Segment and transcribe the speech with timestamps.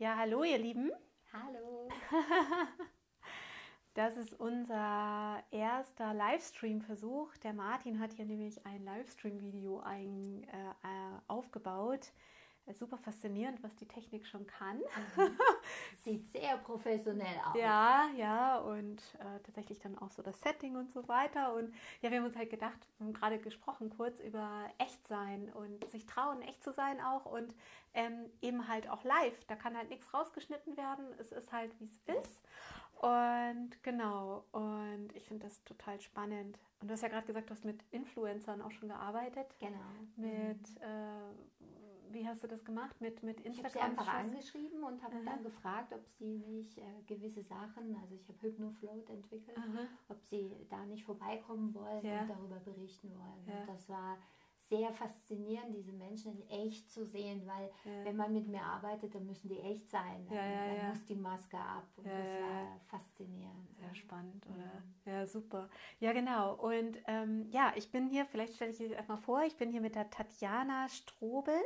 [0.00, 0.92] Ja, hallo ihr Lieben.
[1.32, 1.88] Hallo.
[3.94, 7.36] Das ist unser erster Livestream-Versuch.
[7.38, 12.12] Der Martin hat hier nämlich ein Livestream-Video äh, äh aufgebaut
[12.74, 14.78] super faszinierend, was die Technik schon kann.
[14.78, 15.38] Mhm.
[16.04, 17.56] Sieht sehr professionell aus.
[17.56, 21.54] Ja, ja, und äh, tatsächlich dann auch so das Setting und so weiter.
[21.54, 25.88] Und ja, wir haben uns halt gedacht, wir haben gerade gesprochen kurz über Echtsein und
[25.90, 27.54] sich trauen, echt zu sein auch und
[27.94, 29.44] ähm, eben halt auch live.
[29.46, 31.04] Da kann halt nichts rausgeschnitten werden.
[31.18, 32.42] Es ist halt, wie es ist.
[32.98, 36.58] Und genau, und ich finde das total spannend.
[36.80, 39.46] Und du hast ja gerade gesagt, du hast mit Influencern auch schon gearbeitet.
[39.60, 39.78] Genau.
[40.16, 40.82] Mit mhm.
[40.82, 41.77] äh,
[42.12, 43.54] wie hast du das gemacht mit, mit Instagram?
[43.54, 47.96] Ich habe sie einfach angeschrieben und habe dann gefragt, ob sie nicht äh, gewisse Sachen,
[48.00, 49.86] also ich habe Hypnofloat entwickelt, Aha.
[50.08, 52.22] ob sie da nicht vorbeikommen wollen ja.
[52.22, 53.46] und darüber berichten wollen.
[53.46, 53.60] Ja.
[53.60, 54.18] Und das war
[54.68, 58.04] sehr faszinierend, diese Menschen in echt zu sehen, weil ja.
[58.04, 60.26] wenn man mit mir arbeitet, dann müssen die echt sein.
[60.28, 61.86] Dann, ja, ja, dann muss die Maske ab.
[61.96, 63.68] Und das war faszinierend.
[63.78, 64.82] Sehr spannend, oder?
[65.12, 65.68] Ja, super.
[66.00, 66.54] Ja, genau.
[66.54, 69.80] Und ähm, ja, ich bin hier, vielleicht stelle ich dir erstmal vor, ich bin hier
[69.80, 71.60] mit der Tatjana Strobel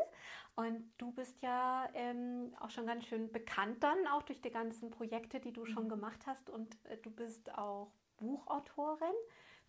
[0.55, 4.91] und du bist ja ähm, auch schon ganz schön bekannt dann, auch durch die ganzen
[4.91, 5.91] Projekte, die du schon mhm.
[5.91, 6.51] gemacht hast.
[6.51, 9.15] Und äh, du bist auch Buchautorin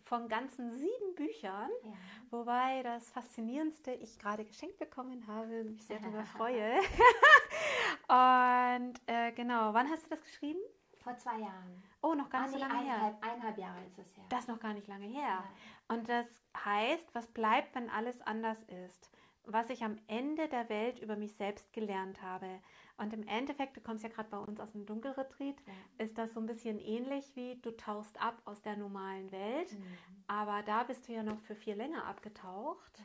[0.04, 1.92] von ganzen sieben Büchern, ja.
[2.30, 6.78] wobei das Faszinierendste ich gerade geschenkt bekommen habe, mich sehr darüber freue.
[8.08, 10.60] und äh, genau, wann hast du das geschrieben?
[11.02, 11.82] Vor zwei Jahren.
[12.00, 13.30] Oh, noch gar nicht ah, so lange eineinhalb, her.
[13.30, 14.24] Eineinhalb Jahre ist es her.
[14.30, 15.22] Das ist noch gar nicht lange her.
[15.22, 15.44] Ja.
[15.88, 16.26] Und das
[16.64, 19.10] heißt, was bleibt, wenn alles anders ist?
[19.44, 22.48] Was ich am Ende der Welt über mich selbst gelernt habe.
[22.96, 26.04] Und im Endeffekt, du kommst ja gerade bei uns aus dem Dunkelretreat, ja.
[26.04, 29.72] ist das so ein bisschen ähnlich wie du tauchst ab aus der normalen Welt.
[29.72, 29.84] Mhm.
[30.28, 32.98] Aber da bist du ja noch für viel länger abgetaucht.
[32.98, 33.04] Ja.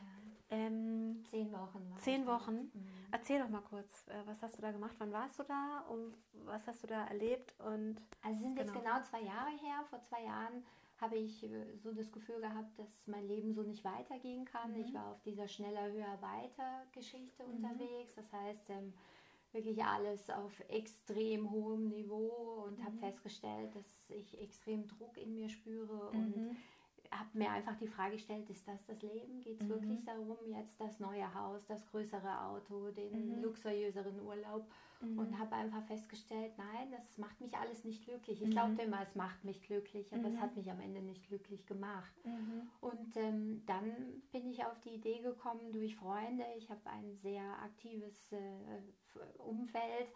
[0.52, 1.94] Ähm, zehn Wochen.
[1.98, 2.70] Zehn Wochen.
[2.72, 2.88] Mhm.
[3.12, 4.94] Erzähl doch mal kurz, äh, was hast du da gemacht?
[4.98, 7.54] Wann warst du da und was hast du da erlebt?
[7.60, 8.72] Und also sind genau.
[8.72, 9.84] jetzt genau zwei Jahre her.
[9.90, 10.64] Vor zwei Jahren
[11.00, 14.72] habe ich äh, so das Gefühl gehabt, dass mein Leben so nicht weitergehen kann.
[14.72, 14.80] Mhm.
[14.80, 17.54] Ich war auf dieser schneller, höher, weiter Geschichte mhm.
[17.54, 18.14] unterwegs.
[18.14, 18.92] Das heißt, ähm,
[19.52, 22.84] wirklich alles auf extrem hohem Niveau und mhm.
[22.84, 26.18] habe festgestellt, dass ich extrem Druck in mir spüre mhm.
[26.18, 26.56] und
[27.10, 29.40] habe mir einfach die Frage gestellt, ist das das Leben?
[29.40, 29.70] Geht es mhm.
[29.70, 33.42] wirklich darum, jetzt das neue Haus, das größere Auto, den mhm.
[33.42, 34.66] luxuriöseren Urlaub?
[35.00, 35.18] Mhm.
[35.18, 38.42] Und habe einfach festgestellt, nein, das macht mich alles nicht glücklich.
[38.42, 38.52] Ich mhm.
[38.52, 40.40] glaubte immer, es macht mich glücklich, aber es mhm.
[40.40, 42.12] hat mich am Ende nicht glücklich gemacht.
[42.24, 42.68] Mhm.
[42.80, 46.44] Und ähm, dann bin ich auf die Idee gekommen durch Freunde.
[46.58, 50.08] Ich habe ein sehr aktives äh, Umfeld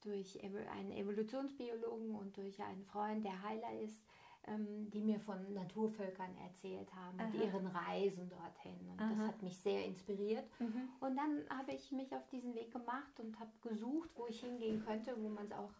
[0.00, 4.02] durch einen Evolutionsbiologen und durch einen Freund, der Heiler ist
[4.46, 7.26] ähm, die mir von Naturvölkern erzählt haben Aha.
[7.26, 8.88] und ihren Reisen dorthin.
[8.90, 9.08] Und Aha.
[9.08, 10.44] das hat mich sehr inspiriert.
[10.60, 10.88] Mhm.
[11.00, 14.84] Und dann habe ich mich auf diesen Weg gemacht und habe gesucht, wo ich hingehen
[14.84, 15.72] könnte, wo man es auch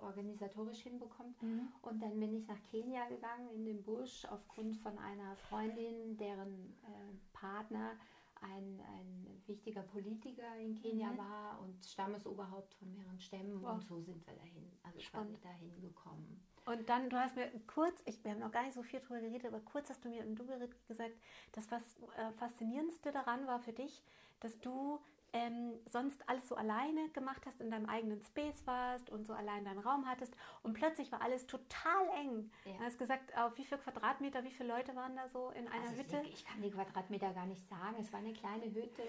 [0.00, 1.40] organisatorisch hinbekommt.
[1.42, 1.68] Mhm.
[1.82, 6.74] Und dann bin ich nach Kenia gegangen, in den Busch, aufgrund von einer Freundin, deren
[6.84, 7.96] äh, Partner
[8.42, 11.18] ein, ein wichtiger Politiker in Kenia mhm.
[11.18, 13.62] war und Stammesoberhaupt von mehreren Stämmen.
[13.62, 13.74] Wow.
[13.74, 15.44] Und so sind wir dahin, also Spannend.
[15.44, 16.42] dahin gekommen.
[16.64, 19.20] Und dann, du hast mir kurz, ich, wir haben noch gar nicht so viel drüber
[19.20, 21.14] geredet, aber kurz hast du mir im Dunkelritt gesagt,
[21.52, 21.82] das was
[22.16, 24.02] äh, Faszinierendste daran war für dich,
[24.40, 25.00] dass du
[25.32, 29.64] ähm, sonst alles so alleine gemacht hast, in deinem eigenen Space warst und so allein
[29.64, 32.50] deinen Raum hattest und plötzlich war alles total eng.
[32.64, 32.72] Ja.
[32.72, 35.88] Du hast gesagt, auf wie viel Quadratmeter, wie viele Leute waren da so in einer
[35.88, 36.20] also Hütte?
[36.24, 37.96] Ich, ich kann die Quadratmeter gar nicht sagen.
[37.98, 39.02] Es war eine kleine Hütte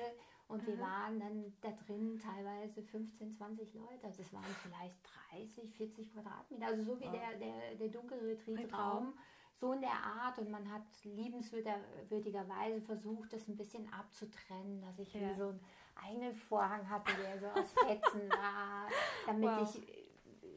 [0.47, 4.05] und wir waren dann da drin teilweise 15, 20 Leute.
[4.05, 4.97] Also es waren vielleicht
[5.31, 6.67] 30, 40 Quadratmeter.
[6.67, 9.13] Also so wie der, der, der dunkle Retreatraum.
[9.55, 10.39] So in der Art.
[10.39, 15.33] Und man hat liebenswürdigerweise versucht, das ein bisschen abzutrennen, dass ich ja.
[15.35, 15.53] so
[15.95, 18.87] einen Vorhang hatte, der so aus Fetzen war,
[19.25, 19.75] damit wow.
[19.75, 20.03] ich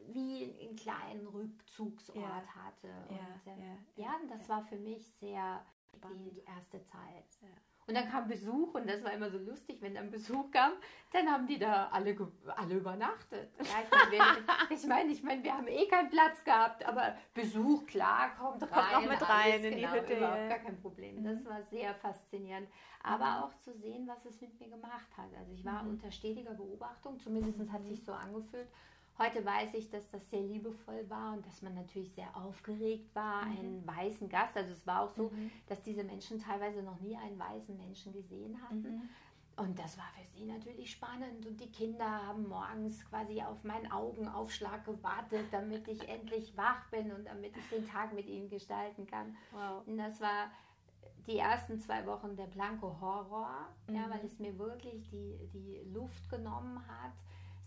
[0.09, 2.55] wie einen kleinen Rückzugsort ja.
[2.55, 2.87] hatte.
[3.09, 7.25] Und ja, äh, ja, ja, das war für mich sehr die, die erste Zeit.
[7.87, 10.73] Und dann kam Besuch und das war immer so lustig, wenn dann Besuch kam,
[11.13, 12.17] dann haben die da alle,
[12.57, 13.49] alle übernachtet.
[13.59, 14.37] Ja, ich meine,
[14.69, 18.69] ich, mein, ich mein, wir haben eh keinen Platz gehabt, aber Besuch, klar, kommt rein.
[18.69, 20.17] Kommt auch mit rein alles, in genau, die Hütte.
[20.17, 21.23] Überhaupt gar kein Problem.
[21.23, 21.45] Das mhm.
[21.45, 22.67] war sehr faszinierend.
[23.03, 23.43] Aber mhm.
[23.43, 25.29] auch zu sehen, was es mit mir gemacht hat.
[25.39, 25.91] Also ich war mhm.
[25.91, 28.67] unter stetiger Beobachtung, zumindest hat sich so angefühlt.
[29.19, 33.45] Heute weiß ich, dass das sehr liebevoll war und dass man natürlich sehr aufgeregt war,
[33.45, 33.57] mhm.
[33.57, 34.55] einen weißen Gast.
[34.55, 35.49] Also es war auch so, mhm.
[35.67, 38.81] dass diese Menschen teilweise noch nie einen weißen Menschen gesehen hatten.
[38.81, 39.09] Mhm.
[39.55, 41.47] Und das war für sie natürlich spannend.
[41.47, 47.11] Und die Kinder haben morgens quasi auf meinen Augenaufschlag gewartet, damit ich endlich wach bin
[47.11, 49.35] und damit ich den Tag mit ihnen gestalten kann.
[49.51, 49.81] Wow.
[49.87, 50.51] Und das war
[51.25, 54.25] die ersten zwei Wochen der blanke Horror, ja, weil mhm.
[54.25, 57.13] es mir wirklich die, die Luft genommen hat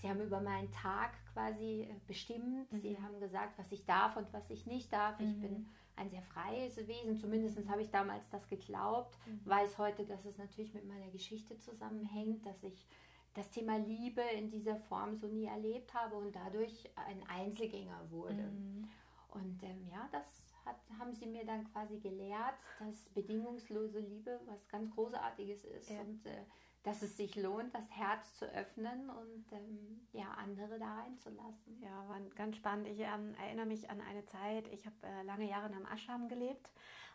[0.01, 2.73] Sie haben über meinen Tag quasi äh, bestimmt.
[2.73, 2.81] Mhm.
[2.81, 5.21] Sie haben gesagt, was ich darf und was ich nicht darf.
[5.21, 5.67] Ich bin
[5.97, 7.17] ein sehr freies Wesen.
[7.17, 9.19] Zumindest habe ich damals das geglaubt.
[9.27, 9.41] Mhm.
[9.45, 12.87] Weiß heute, dass es natürlich mit meiner Geschichte zusammenhängt, dass ich
[13.35, 18.35] das Thema Liebe in dieser Form so nie erlebt habe und dadurch ein Einzelgänger wurde.
[18.35, 18.89] Mhm.
[19.29, 20.25] Und ähm, ja, das
[20.65, 26.01] hat, haben sie mir dann quasi gelehrt, dass bedingungslose Liebe was ganz Großartiges ist Ja.
[26.01, 26.45] und äh,
[26.83, 31.81] dass es sich lohnt, das Herz zu öffnen und ähm, ja, andere da reinzulassen.
[31.83, 32.89] Ja, war ganz spannend.
[32.89, 36.29] Ich ähm, erinnere mich an eine Zeit, ich habe äh, lange Jahre in einem Ashram
[36.29, 36.71] gelebt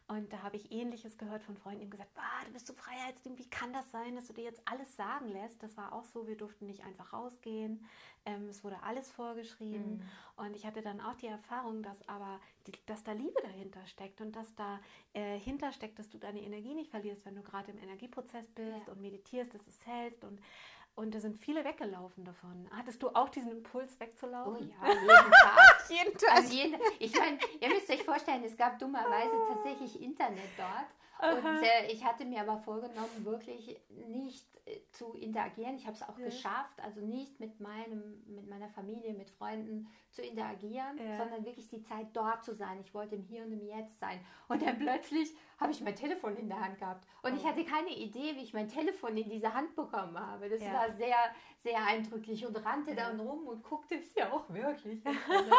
[0.08, 2.74] und da habe ich Ähnliches gehört von Freunden, die haben gesagt, bah, du bist so
[2.74, 5.64] Freiheitsliebend, wie kann das sein, dass du dir jetzt alles sagen lässt?
[5.64, 7.84] Das war auch so, wir durften nicht einfach rausgehen,
[8.26, 10.02] ähm, es wurde alles vorgeschrieben
[10.38, 14.22] und ich hatte dann auch die Erfahrung, dass aber, die, dass da Liebe dahinter steckt
[14.22, 14.80] und dass da
[15.14, 18.94] äh, hintersteckt, dass du deine Energie nicht verlierst, wenn du gerade im Energieprozess bist Ja.
[18.94, 20.40] und meditierst, dass es hält und
[20.96, 22.68] und da sind viele weggelaufen davon.
[22.72, 24.70] Hattest du auch diesen Impuls Oh wegzulaufen?
[24.70, 24.88] ja,
[25.90, 26.32] jeden Tag.
[26.32, 30.88] jeden Also jeden, ich meine, ihr müsst euch vorstellen, es gab dummerweise tatsächlich Internet dort.
[31.22, 35.76] Und äh, ich hatte mir aber vorgenommen, wirklich nicht äh, zu interagieren.
[35.76, 36.26] Ich habe es auch Ja.
[36.26, 41.18] geschafft, also nicht mit meinem, mit meiner Familie, mit Freunden zu interagieren, Ja.
[41.18, 42.80] sondern wirklich die Zeit dort zu sein.
[42.82, 44.20] Ich wollte im Hier und im Jetzt sein.
[44.48, 45.30] Und dann plötzlich
[45.60, 47.08] habe ich mein Telefon in der Hand gehabt.
[47.22, 47.48] Und ich Oh.
[47.48, 50.50] hatte keine Idee, wie ich mein Telefon in diese Hand bekommen habe.
[50.50, 50.74] Das Ja.
[50.74, 51.16] war sehr,
[51.60, 52.96] sehr eindrücklich und rannte Ja.
[53.10, 55.02] dann rum und guckte es ja auch wirklich.
[55.46, 55.52] Also,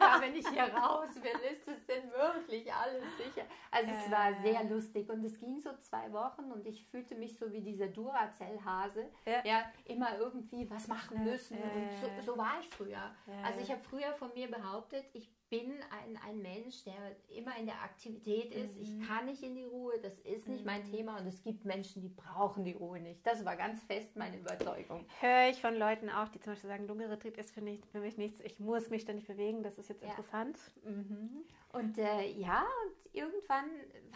[0.00, 3.42] ja, wenn ich hier raus will, ist es denn wirklich alles sicher?
[3.70, 7.36] Also es war sehr lustig und es ging so zwei Wochen und ich fühlte mich
[7.38, 9.42] so wie dieser Duracell-Hase, Ja.
[9.44, 9.72] ja.
[9.86, 11.56] immer irgendwie was machen müssen.
[11.58, 11.90] und
[12.24, 13.10] so, so war ich früher.
[13.44, 16.92] Also ich habe früher von mir behauptet, ich bin ein, ein Mensch, der
[17.34, 18.76] immer in der Aktivität ist.
[18.76, 18.82] Mhm.
[18.82, 22.02] Ich kann nicht in die Ruhe, das ist nicht mein Thema und es gibt Menschen,
[22.02, 23.26] die brauchen die Ruhe nicht.
[23.26, 25.06] Das war ganz fest meine Überzeugung.
[25.20, 28.18] Höre ich von Leuten auch, die zum Beispiel sagen, Dunkelretreat ist für, nicht, für mich
[28.18, 30.10] nichts, ich muss mich ständig bewegen, das ist jetzt Ja.
[30.10, 30.58] interessant.
[30.84, 31.44] Mhm.
[31.72, 33.68] Und äh, ja, und irgendwann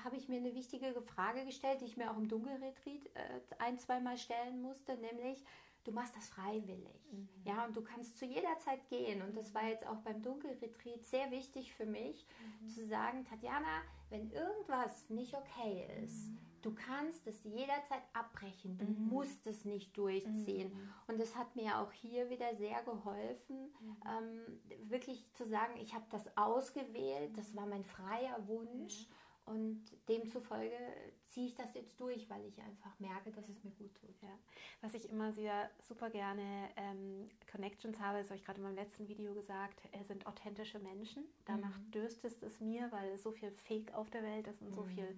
[0.04, 3.78] habe ich mir eine wichtige Frage gestellt, die ich mir auch im Dunkelretreat äh, ein,
[3.78, 5.42] zweimal stellen musste, nämlich,
[5.84, 7.10] du machst das freiwillig.
[7.12, 7.28] Mhm.
[7.44, 9.22] Ja, und du kannst zu jeder Zeit gehen.
[9.22, 12.26] Und das war jetzt auch beim Dunkelretreat sehr wichtig für mich,
[12.62, 12.68] Mhm.
[12.68, 16.38] zu sagen, Tatjana, wenn irgendwas nicht okay ist, Mhm.
[16.62, 18.78] du kannst es jederzeit abbrechen.
[18.78, 20.72] Du musst es nicht durchziehen.
[20.72, 20.94] Mhm.
[21.08, 23.74] Und das hat mir auch hier wieder sehr geholfen,
[24.06, 29.08] ähm, wirklich zu sagen, ich habe das ausgewählt, das war mein freier Wunsch.
[29.44, 30.76] Und demzufolge
[31.24, 34.20] ziehe ich das jetzt durch, weil ich einfach merke, dass es mir gut tut.
[34.22, 34.38] Ja.
[34.80, 38.76] Was ich immer sehr super gerne ähm, Connections habe, das habe ich gerade in meinem
[38.76, 41.24] letzten Video gesagt, äh, sind authentische Menschen.
[41.44, 41.90] Danach Mhm.
[41.90, 44.88] dürstet es mir, weil es so viel Fake auf der Welt ist und so Mhm.
[44.88, 45.16] viel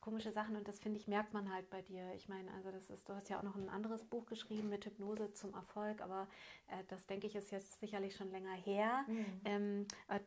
[0.00, 2.14] komische Sachen und das finde ich merkt man halt bei dir.
[2.14, 4.86] Ich meine, also das ist, du hast ja auch noch ein anderes Buch geschrieben mit
[4.86, 6.28] Hypnose zum Erfolg, aber
[6.68, 9.04] äh, das denke ich ist jetzt sicherlich schon länger her.
[9.08, 9.40] Mhm.
[9.44, 10.20] Ähm, äh,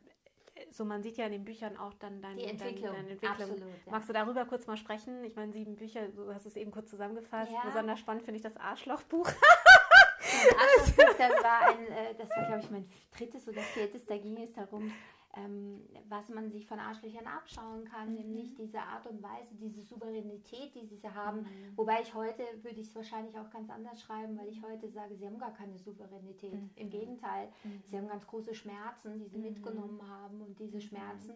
[0.70, 3.30] so man sieht ja in den Büchern auch dann dein, Die Entwicklung, deine Entwicklung.
[3.32, 3.60] absolut.
[3.60, 3.92] Ja.
[3.92, 5.24] Magst du darüber kurz mal sprechen?
[5.24, 7.52] Ich meine, sieben Bücher, du hast es eben kurz zusammengefasst.
[7.52, 7.62] Ja.
[7.64, 9.26] Besonders spannend finde ich das Arschlochbuch.
[9.28, 14.06] Ein anderes Buch, das war, ein, äh, das war glaube ich, mein drittes oder viertes.
[14.06, 14.92] Da ging es darum,
[15.34, 18.14] ähm, was man sich von Arschlöchern abschauen kann, Mhm.
[18.14, 21.40] nämlich diese Art und Weise, diese Souveränität, die sie haben.
[21.40, 21.46] Mhm.
[21.76, 25.16] Wobei ich heute, würde ich es wahrscheinlich auch ganz anders schreiben, weil ich heute sage,
[25.16, 26.52] sie haben gar keine Souveränität.
[26.52, 26.70] Mhm.
[26.76, 27.48] Im Gegenteil,
[27.84, 31.34] sie haben ganz große Schmerzen, die sie mitgenommen haben und diese Schmerzen,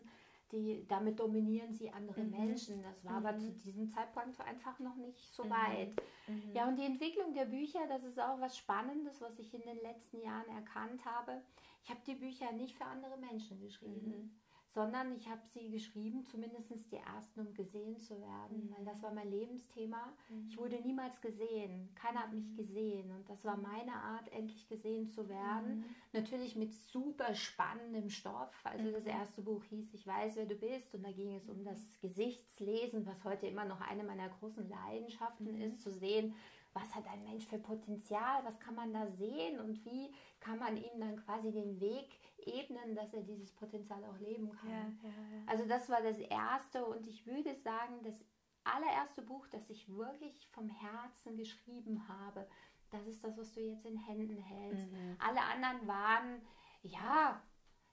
[0.52, 2.30] die, damit dominieren sie andere Mhm.
[2.30, 2.82] Menschen.
[2.82, 3.40] Das war aber Mhm.
[3.40, 5.50] zu diesem Zeitpunkt einfach noch nicht so Mhm.
[5.50, 5.96] weit.
[6.26, 6.52] Mhm.
[6.54, 9.80] Ja, und die Entwicklung der Bücher, das ist auch was Spannendes, was ich in den
[9.82, 11.42] letzten Jahren erkannt habe.
[11.82, 14.30] Ich habe die Bücher nicht für andere Menschen geschrieben, Mhm.
[14.76, 18.74] Sondern ich habe sie geschrieben, zumindest die ersten, um gesehen zu werden, Mhm.
[18.76, 20.12] weil das war mein Lebensthema.
[20.28, 20.48] Mhm.
[20.50, 25.08] Ich wurde niemals gesehen, keiner hat mich gesehen und das war meine Art, endlich gesehen
[25.08, 25.78] zu werden.
[25.78, 25.84] Mhm.
[26.12, 28.52] Natürlich mit super spannendem Stoff.
[28.64, 29.10] Also das Mhm.
[29.10, 33.06] erste Buch hieß Ich weiß, wer du bist und da ging es um das Gesichtslesen,
[33.06, 35.62] was heute immer noch eine meiner großen Leidenschaften Mhm.
[35.62, 36.34] ist, zu sehen,
[36.76, 40.76] was hat ein Mensch für Potenzial, was kann man da sehen und wie kann man
[40.76, 44.70] ihm dann quasi den Weg ebnen, dass er dieses Potenzial auch leben kann.
[44.70, 45.42] Ja, ja, ja.
[45.46, 48.24] Also das war das erste und ich würde sagen, das
[48.64, 52.46] allererste Buch, das ich wirklich vom Herzen geschrieben habe,
[52.90, 54.92] das ist das, was du jetzt in Händen hältst.
[54.92, 55.16] Mhm.
[55.18, 56.42] Alle anderen waren,
[56.82, 57.42] ja,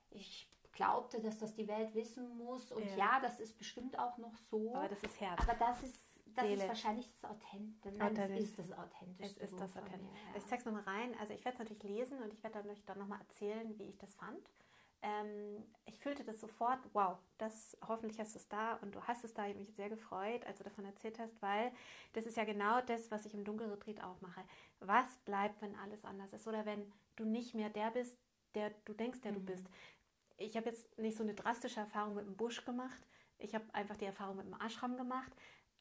[0.10, 2.98] ich glaubte, dass das die Welt wissen muss und Ja.
[2.98, 4.76] ja, das ist bestimmt auch noch so.
[4.76, 5.42] Aber das ist Herz.
[5.42, 6.03] Aber das ist,
[6.36, 6.62] das Seele.
[6.62, 7.92] ist wahrscheinlich das Authentischste.
[7.92, 8.40] Nein, Authentisch.
[8.40, 9.44] es ist das Authentischste.
[9.44, 10.10] Es ist das Authentisch.
[10.36, 11.16] ich zeig's nochmal rein.
[11.20, 13.84] Also ich werde es natürlich lesen und ich werde dann euch dann nochmal erzählen, wie
[13.84, 14.50] ich das fand.
[15.04, 19.26] Ähm, ich fühlte das sofort, wow, das hoffentlich hast du es da und du hast
[19.26, 19.44] es da.
[19.44, 21.74] Ich habe mich sehr gefreut, als du davon erzählt hast, weil
[22.14, 24.42] das ist ja genau das, was ich im Dunkelretreat auch mache.
[24.80, 28.18] Was bleibt, wenn alles anders ist oder wenn du nicht mehr der bist,
[28.56, 29.36] der du denkst, der mhm.
[29.36, 29.68] du bist.
[30.38, 33.06] Ich habe jetzt nicht so eine drastische Erfahrung mit dem Busch gemacht.
[33.40, 35.34] Ich habe einfach die Erfahrung mit dem Ashram gemacht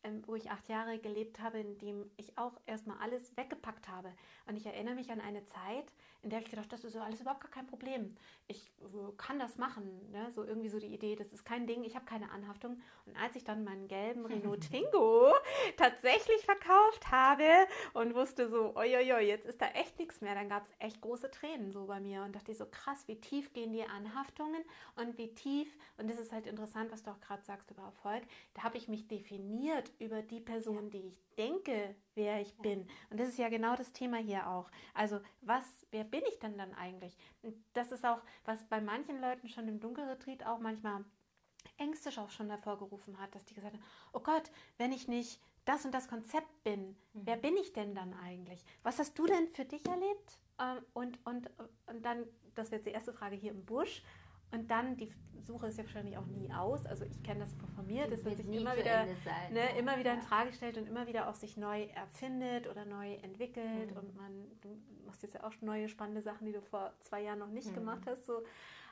[0.05, 4.13] ähm, wo ich acht Jahre gelebt habe, in dem ich auch erstmal alles weggepackt habe.
[4.47, 7.21] Und ich erinnere mich an eine Zeit, in der ich gedacht, das ist so alles
[7.21, 8.17] überhaupt gar kein Problem.
[8.47, 10.09] Ich äh, kann das machen.
[10.13, 10.31] Ne?
[10.31, 12.81] So irgendwie so die Idee, das ist kein Ding, ich habe keine Anhaftung.
[13.07, 15.33] Und als ich dann meinen gelben Renault Twingo
[15.77, 17.45] tatsächlich verkauft habe
[17.95, 21.31] und wusste so, oi, jetzt ist da echt nichts mehr, dann gab es echt große
[21.31, 24.63] Tränen so bei mir und dachte ich so, krass, wie tief gehen die Anhaftungen
[24.97, 28.23] und wie tief, und das ist halt interessant, was du auch gerade sagst über Erfolg,
[28.55, 32.89] da habe ich mich definiert über die Person, die ich denke, wer ich bin.
[33.11, 34.71] Und das ist ja genau das Thema hier auch.
[34.95, 37.17] Also was, wer bin ich denn dann eigentlich?
[37.43, 41.05] Und das ist auch, was bei manchen Leuten schon im Dunkelretreat auch manchmal
[41.79, 45.85] Ängste auch schon hervorgerufen hat, dass die gesagt haben, oh Gott, wenn ich nicht das
[45.85, 46.97] und das Konzept bin, mhm.
[47.25, 48.65] wer bin ich denn dann eigentlich?
[48.83, 50.39] Was hast du denn für dich erlebt?
[50.59, 51.51] Ähm, und, und,
[51.87, 54.03] und dann, das wäre jetzt die erste Frage hier im Busch,
[54.53, 55.11] und dann, die
[55.43, 56.87] Suche ist ja wahrscheinlich auch nie aus.
[56.87, 60.15] Also ich kenne das von mir, dass man sich immer wieder, sein, ne, immer wieder
[60.15, 63.91] in Frage stellt und immer wieder auch sich neu erfindet oder neu entwickelt.
[63.91, 63.97] Mhm.
[63.97, 67.39] Und man, du machst jetzt ja auch neue spannende Sachen, die du vor zwei Jahren
[67.39, 67.75] noch nicht mhm.
[67.75, 68.27] gemacht hast.
[68.27, 68.43] So.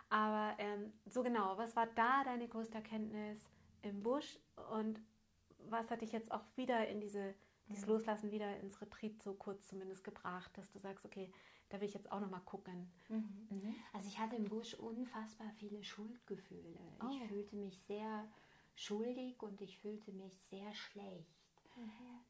[0.09, 3.49] Aber ähm, so genau, was war da deine größte Erkenntnis
[3.83, 4.38] im Busch
[4.73, 5.00] und
[5.69, 7.35] was hat dich jetzt auch wieder in diese,
[7.69, 7.93] dieses mhm.
[7.93, 11.31] Loslassen wieder ins Retreat so kurz zumindest gebracht, dass du sagst, okay,
[11.71, 12.91] da will ich jetzt auch noch mal gucken.
[13.09, 13.49] Mhm.
[13.49, 13.75] Mhm.
[13.93, 16.79] Also ich hatte im Busch unfassbar viele Schuldgefühle.
[17.03, 17.09] Oh.
[17.11, 18.29] Ich fühlte mich sehr
[18.75, 21.31] schuldig und ich fühlte mich sehr schlecht.
[21.77, 22.21] Mhm.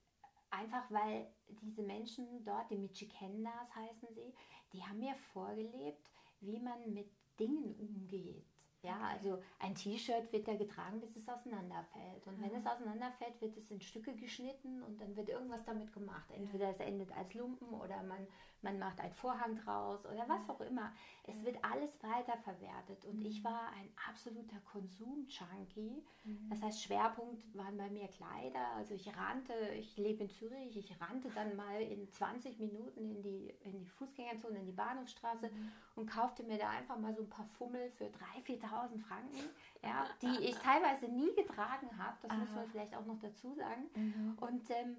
[0.50, 1.26] Einfach weil
[1.62, 4.34] diese Menschen dort, die Michikendas heißen sie,
[4.72, 8.44] die haben mir vorgelebt, wie man mit Dingen umgeht.
[8.82, 9.12] Ja, okay.
[9.12, 12.26] also ein T-Shirt wird da getragen, bis es auseinanderfällt.
[12.26, 16.30] Und wenn es auseinanderfällt, wird es in Stücke geschnitten und dann wird irgendwas damit gemacht.
[16.30, 18.26] Entweder es endet als Lumpen oder man
[18.62, 20.92] man macht einen Vorhang draus oder was auch immer.
[21.24, 23.44] Es wird alles weiterverwertet und ich mhm.
[23.44, 26.02] war ein absoluter Konsum-Junkie.
[26.24, 26.50] Mhm.
[26.50, 28.66] Das heißt, Schwerpunkt waren bei mir Kleider.
[28.76, 33.22] Also ich rannte, ich lebe in Zürich, ich rannte dann mal in 20 Minuten in
[33.22, 35.72] die, in die Fußgängerzone, in die Bahnhofstraße mhm.
[35.94, 39.48] und kaufte mir da einfach mal so ein paar Fummel für 3.000, 4.000 Franken,
[39.82, 42.16] ja, die ich teilweise nie getragen habe.
[42.22, 42.38] Das Aha.
[42.38, 43.88] muss man vielleicht auch noch dazu sagen.
[43.94, 44.38] Mhm.
[44.40, 44.96] Und ähm,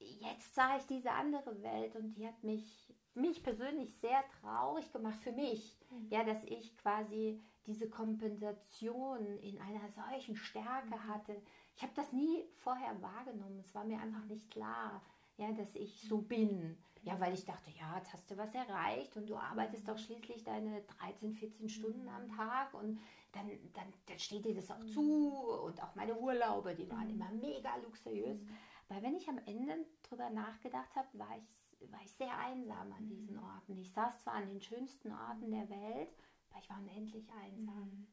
[0.00, 5.20] jetzt sah ich diese andere Welt und die hat mich mich persönlich sehr traurig gemacht
[5.22, 6.08] für mich, mhm.
[6.10, 11.08] ja, dass ich quasi diese Kompensation in einer solchen Stärke mhm.
[11.08, 11.42] hatte.
[11.76, 13.58] Ich habe das nie vorher wahrgenommen.
[13.60, 15.02] Es war mir einfach nicht klar,
[15.36, 16.28] ja, dass ich so mhm.
[16.28, 16.76] bin.
[17.02, 20.44] Ja, weil ich dachte, ja, jetzt hast du was erreicht und du arbeitest doch schließlich
[20.44, 23.00] deine 13, 14 Stunden am Tag und
[23.32, 25.32] dann, dann, dann steht dir das auch zu
[25.64, 28.44] und auch meine Urlaube, die waren immer mega luxuriös.
[28.88, 31.48] Weil wenn ich am Ende drüber nachgedacht habe, war ich
[31.88, 33.42] war ich sehr einsam an diesen mhm.
[33.42, 33.76] Orten.
[33.78, 36.08] Ich saß zwar an den schönsten Orten der Welt,
[36.50, 37.84] aber ich war unendlich einsam.
[37.84, 38.06] Mhm.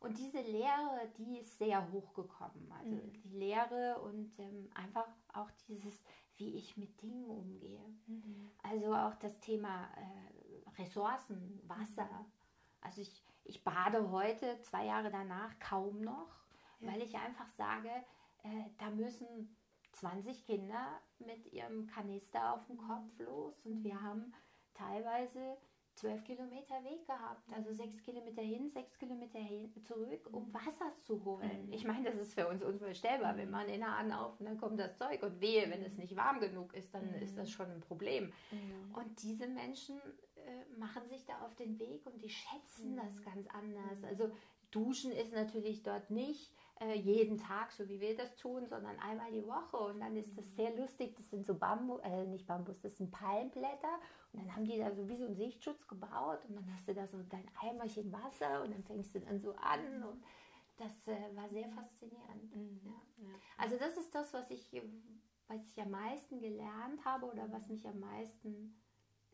[0.00, 2.72] Und diese Lehre, die ist sehr hochgekommen.
[2.72, 3.12] Also mhm.
[3.12, 6.02] die Lehre und ähm, einfach auch dieses,
[6.36, 7.84] wie ich mit Dingen umgehe.
[8.06, 8.50] Mhm.
[8.64, 12.04] Also auch das Thema äh, Ressourcen, Wasser.
[12.04, 12.32] Mhm.
[12.80, 16.34] Also ich, ich bade heute, zwei Jahre danach, kaum noch,
[16.80, 16.92] ja.
[16.92, 17.90] weil ich einfach sage,
[18.42, 19.56] äh, da müssen
[19.92, 24.32] 20 Kinder mit ihrem Kanister auf dem Kopf los und wir haben
[24.74, 25.56] teilweise
[25.94, 30.54] 12 Kilometer Weg gehabt, also 6 Kilometer hin, 6 Kilometer hin, zurück, um mhm.
[30.54, 31.66] Wasser zu holen.
[31.66, 31.72] Mhm.
[31.72, 34.58] Ich meine, das ist für uns unvorstellbar, wenn man in der Hand auf und dann
[34.58, 37.52] kommt das Zeug und wehe, wenn es nicht warm genug ist, dann ist das mhm.
[37.52, 38.32] schon ein Problem.
[38.94, 40.00] Und diese Menschen
[40.36, 44.02] äh, machen sich da auf den Weg und die schätzen das ganz anders.
[44.04, 44.30] Also
[44.70, 46.52] Duschen ist natürlich dort nicht
[46.88, 49.76] äh, jeden Tag, so wie wir das tun, sondern einmal die Woche.
[49.76, 51.14] Und dann ist das sehr lustig.
[51.16, 53.98] Das sind so Bambus, äh, nicht Bambus, das sind Palmblätter.
[54.32, 56.44] Und dann haben die da so wie so einen Sichtschutz gebaut.
[56.48, 59.52] Und dann hast du da so dein Eimerchen Wasser und dann fängst du dann so
[59.54, 60.02] an.
[60.04, 60.22] Und
[60.76, 62.54] das äh, war sehr faszinierend.
[62.54, 62.80] Mhm.
[62.84, 63.26] Ja.
[63.26, 63.34] Ja.
[63.58, 64.82] Also das ist das, was ich,
[65.48, 68.74] was ich am meisten gelernt habe oder was mich am meisten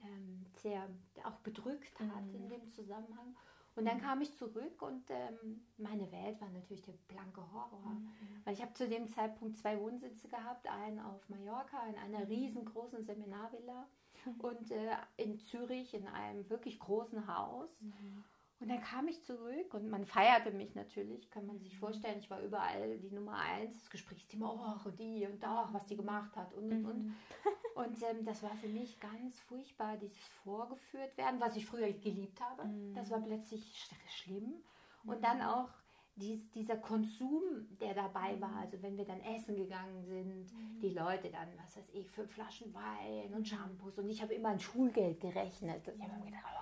[0.02, 0.88] ähm, sehr
[1.24, 2.34] auch bedrückt hat mhm.
[2.34, 3.36] in dem Zusammenhang.
[3.78, 7.90] Und dann kam ich zurück und ähm, meine Welt war natürlich der blanke Horror.
[7.90, 8.10] Mhm.
[8.44, 12.32] Weil ich habe zu dem Zeitpunkt zwei Wohnsitze gehabt, einen auf Mallorca in einer mhm.
[12.32, 13.86] riesengroßen Seminarvilla
[14.38, 17.70] und äh, in Zürich in einem wirklich großen Haus.
[17.80, 18.24] Mhm.
[18.60, 21.78] Und dann kam ich zurück und man feierte mich natürlich, kann man sich mhm.
[21.78, 22.18] vorstellen.
[22.18, 26.36] Ich war überall die Nummer eins, das Gesprächsthema, oh, die und da, was die gemacht
[26.36, 27.04] hat und und und.
[27.04, 27.14] Mhm.
[27.78, 32.40] Und ähm, das war für mich ganz furchtbar, dieses vorgeführt werden, was ich früher geliebt
[32.40, 32.64] habe.
[32.64, 32.92] Mhm.
[32.92, 34.54] Das war plötzlich schlimm.
[35.04, 35.68] Und dann auch
[36.18, 40.80] dies, dieser Konsum, der dabei war, also wenn wir dann essen gegangen sind, mhm.
[40.80, 44.48] die Leute dann, was weiß ich, fünf Flaschen Wein und Shampoos und ich habe immer
[44.48, 45.86] ein Schulgeld gerechnet.
[45.86, 46.57] Ich habe mir gedacht, oh,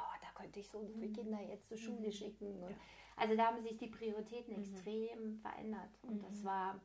[0.47, 2.63] könnte ich so viele Kinder jetzt zur Schule schicken.
[2.63, 2.75] Und
[3.17, 4.63] also da haben sich die Prioritäten mhm.
[4.63, 6.81] extrem verändert und das war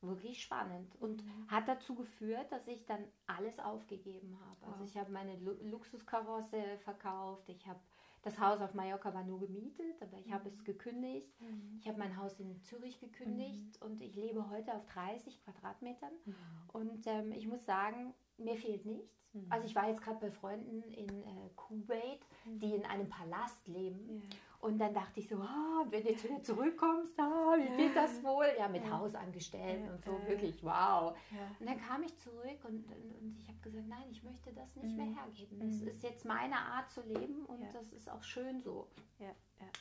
[0.00, 1.48] wirklich spannend und mhm.
[1.48, 4.72] hat dazu geführt, dass ich dann alles aufgegeben habe.
[4.72, 7.80] Also ich habe meine Luxuskarosse verkauft, ich habe
[8.22, 10.64] das Haus auf Mallorca war nur gemietet, aber ich habe es mhm.
[10.64, 11.40] gekündigt.
[11.40, 11.78] Mhm.
[11.78, 13.86] Ich habe mein Haus in Zürich gekündigt mhm.
[13.86, 16.12] und ich lebe heute auf 30 Quadratmetern.
[16.24, 16.34] Mhm.
[16.72, 19.14] Und ähm, ich muss sagen, mir fehlt nichts.
[19.32, 19.46] Mhm.
[19.50, 22.74] Also ich war jetzt gerade bei Freunden in äh, Kuwait, die mhm.
[22.74, 24.08] in einem Palast leben.
[24.08, 24.22] Yeah.
[24.60, 28.24] Und dann dachte ich so, oh, wenn du jetzt wieder zurückkommst, oh, wie wird das
[28.24, 28.46] wohl?
[28.58, 28.98] Ja, mit ja.
[28.98, 29.92] Hausangestellten ja.
[29.92, 30.28] und so, ja.
[30.28, 31.14] wirklich, wow.
[31.60, 34.74] Und dann kam ich zurück und, und, und ich habe gesagt, nein, ich möchte das
[34.76, 34.96] nicht mhm.
[34.96, 35.58] mehr hergeben.
[35.60, 35.88] Das mhm.
[35.88, 38.88] ist jetzt meine Art zu leben und das ist auch schön so.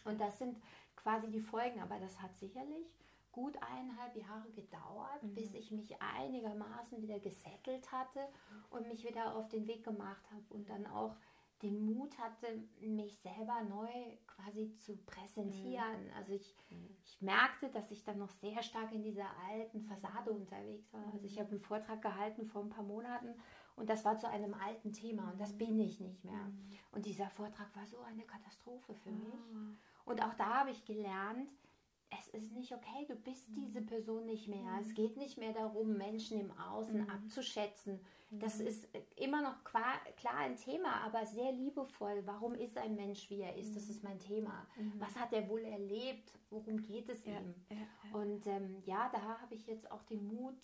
[0.03, 0.57] Und das sind
[0.97, 2.93] quasi die Folgen, aber das hat sicherlich
[3.33, 5.33] gut eineinhalb Jahre gedauert, mhm.
[5.33, 8.21] bis ich mich einigermaßen wieder gesettelt hatte
[8.69, 11.17] und mich wieder auf den Weg gemacht habe und dann auch
[11.63, 13.89] den Mut hatte, mich selber neu
[14.27, 16.05] quasi zu präsentieren.
[16.05, 16.13] Mhm.
[16.17, 16.89] Also ich, mhm.
[17.05, 21.05] ich merkte, dass ich dann noch sehr stark in dieser alten Fassade unterwegs war.
[21.13, 21.39] Also ich mhm.
[21.39, 23.33] habe einen Vortrag gehalten vor ein paar Monaten
[23.75, 25.57] und das war zu einem alten Thema und das mhm.
[25.57, 26.33] bin ich nicht mehr.
[26.33, 26.69] Mhm.
[26.91, 29.33] Und dieser Vortrag war so eine Katastrophe für mich.
[29.33, 29.73] Ah.
[30.05, 31.49] Und auch da habe ich gelernt,
[32.19, 34.79] es ist nicht okay, du bist diese Person nicht mehr.
[34.81, 37.09] Es geht nicht mehr darum, Menschen im Außen mhm.
[37.09, 37.99] abzuschätzen.
[38.31, 38.67] Das mhm.
[38.67, 42.23] ist immer noch klar, klar ein Thema, aber sehr liebevoll.
[42.25, 43.75] Warum ist ein Mensch, wie er ist?
[43.75, 44.67] Das ist mein Thema.
[44.75, 44.93] Mhm.
[44.97, 46.31] Was hat er wohl erlebt?
[46.49, 47.53] Worum geht es ja, ihm?
[47.69, 48.19] Ja, ja.
[48.19, 50.57] Und ähm, ja, da habe ich jetzt auch den Mut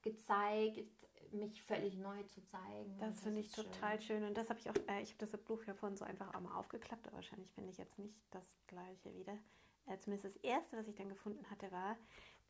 [0.00, 0.84] gezeigt,
[1.32, 2.96] mich völlig neu zu zeigen.
[2.98, 4.18] Das, das finde ich total schön.
[4.18, 4.28] schön.
[4.28, 6.40] Und das habe ich auch, äh, ich habe das Buch ja vorhin so einfach auch
[6.40, 9.38] mal aufgeklappt, aber wahrscheinlich finde ich jetzt nicht das gleiche wieder
[9.86, 11.96] äh, zumindest das erste, was ich dann gefunden hatte, war,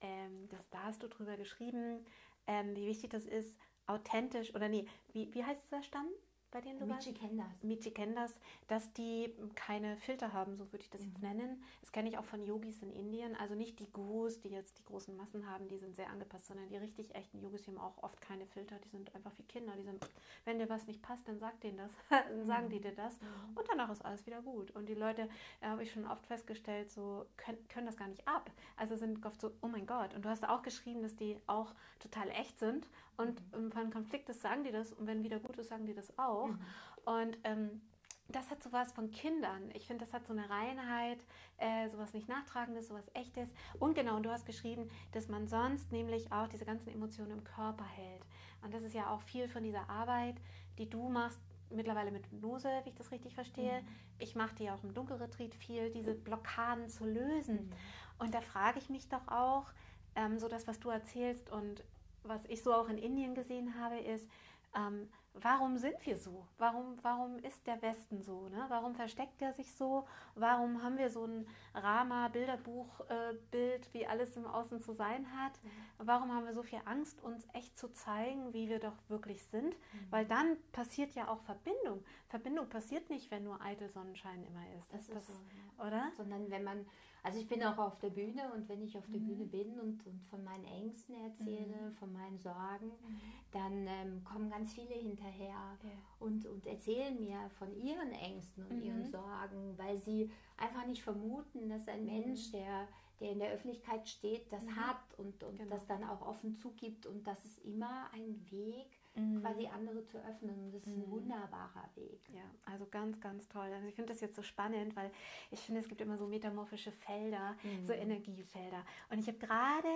[0.01, 2.05] ähm, dass da hast du drüber geschrieben,
[2.47, 6.09] ähm, wie wichtig das ist, authentisch oder nee, wie, wie heißt der Stamm?
[6.53, 7.63] Bei denen du Michi Kenders.
[7.63, 8.33] Michi Kenders,
[8.69, 11.09] dass die keine Filter haben, so würde ich das mhm.
[11.09, 11.63] jetzt nennen.
[11.81, 13.35] Das kenne ich auch von Yogis in Indien.
[13.37, 16.69] Also nicht die Gurus, die jetzt die großen Massen haben, die sind sehr angepasst, sondern
[16.69, 18.77] die richtig echten Yogis, die haben auch oft keine Filter.
[18.85, 19.73] Die sind einfach wie Kinder.
[19.77, 20.07] Die sind,
[20.45, 21.91] wenn dir was nicht passt, dann sag denen das.
[22.11, 22.71] dann sagen mhm.
[22.71, 23.21] die dir das.
[23.21, 23.57] Mhm.
[23.57, 24.71] Und danach ist alles wieder gut.
[24.73, 25.29] Und die Leute,
[25.63, 28.51] äh, habe ich schon oft festgestellt, so können, können das gar nicht ab.
[28.77, 30.15] Also sind oft so, oh mein Gott.
[30.15, 32.87] Und du hast auch geschrieben, dass die auch total echt sind.
[33.17, 33.75] Und mhm.
[33.75, 34.93] wenn Konflikt ist, sagen die das.
[34.93, 36.49] Und wenn wieder gut ist, sagen die das auch auch.
[36.49, 36.59] Mhm.
[37.05, 37.81] Und ähm,
[38.29, 39.71] das hat sowas von Kindern.
[39.75, 41.25] Ich finde, das hat so eine Reinheit,
[41.59, 43.49] äh, sowas nicht Nachtragendes, sowas Echtes.
[43.79, 47.45] Und genau, und du hast geschrieben, dass man sonst nämlich auch diese ganzen Emotionen im
[47.45, 48.25] Körper hält.
[48.63, 50.37] Und das ist ja auch viel von dieser Arbeit,
[50.79, 53.81] die du machst, mittlerweile mit Hypnose, wie ich das richtig verstehe.
[53.81, 53.87] Mhm.
[54.19, 57.67] Ich mache die auch im Dunkelretreat viel, diese Blockaden zu lösen.
[57.67, 57.73] Mhm.
[58.19, 59.73] Und da frage ich mich doch auch,
[60.15, 61.83] ähm, so das, was du erzählst und
[62.25, 64.29] was ich so auch in Indien gesehen habe, ist,
[64.77, 66.47] ähm, warum sind wir so?
[66.59, 68.49] Warum, warum ist der Westen so?
[68.49, 68.65] Ne?
[68.69, 70.07] Warum versteckt er sich so?
[70.35, 75.53] Warum haben wir so ein Rama-Bilderbuch-Bild, äh, wie alles im Außen zu sein hat?
[75.63, 76.07] Mhm.
[76.07, 79.75] Warum haben wir so viel Angst, uns echt zu zeigen, wie wir doch wirklich sind?
[79.75, 80.07] Mhm.
[80.11, 82.05] Weil dann passiert ja auch Verbindung.
[82.29, 84.93] Verbindung passiert nicht, wenn nur eitel Sonnenschein immer ist.
[84.93, 85.43] Das, das ist so,
[85.79, 85.87] ja.
[85.87, 86.13] oder?
[86.17, 86.87] Sondern wenn man
[87.25, 89.27] also ich bin auch auf der Bühne und wenn ich auf der mhm.
[89.27, 91.95] Bühne bin und, und von meinen Ängsten erzähle, mhm.
[91.95, 93.21] von meinen Sorgen, mhm.
[93.53, 95.79] dann ähm, kommen ganz viele hinterher ja.
[96.19, 99.11] und, und erzählen mir von ihren Ängsten und ihren mhm.
[99.11, 102.53] Sorgen, weil sie einfach nicht vermuten, dass ein Mensch, mhm.
[102.53, 102.89] der,
[103.21, 104.77] der in der Öffentlichkeit steht, das mhm.
[104.77, 105.71] hat und, und genau.
[105.71, 109.41] das dann auch offen zugibt und das ist immer ein Weg, mhm.
[109.41, 110.59] quasi andere zu öffnen.
[110.65, 111.11] Und das ist ein mhm.
[111.11, 112.29] wunderbarer Weg.
[112.33, 113.71] Ja, also ganz, ganz toll.
[113.73, 115.11] Also ich finde das jetzt so spannend, weil
[115.51, 117.87] ich finde, es gibt immer so metamorphische Felder, mhm.
[117.87, 118.85] so Energiefelder.
[119.11, 119.89] Und ich habe gerade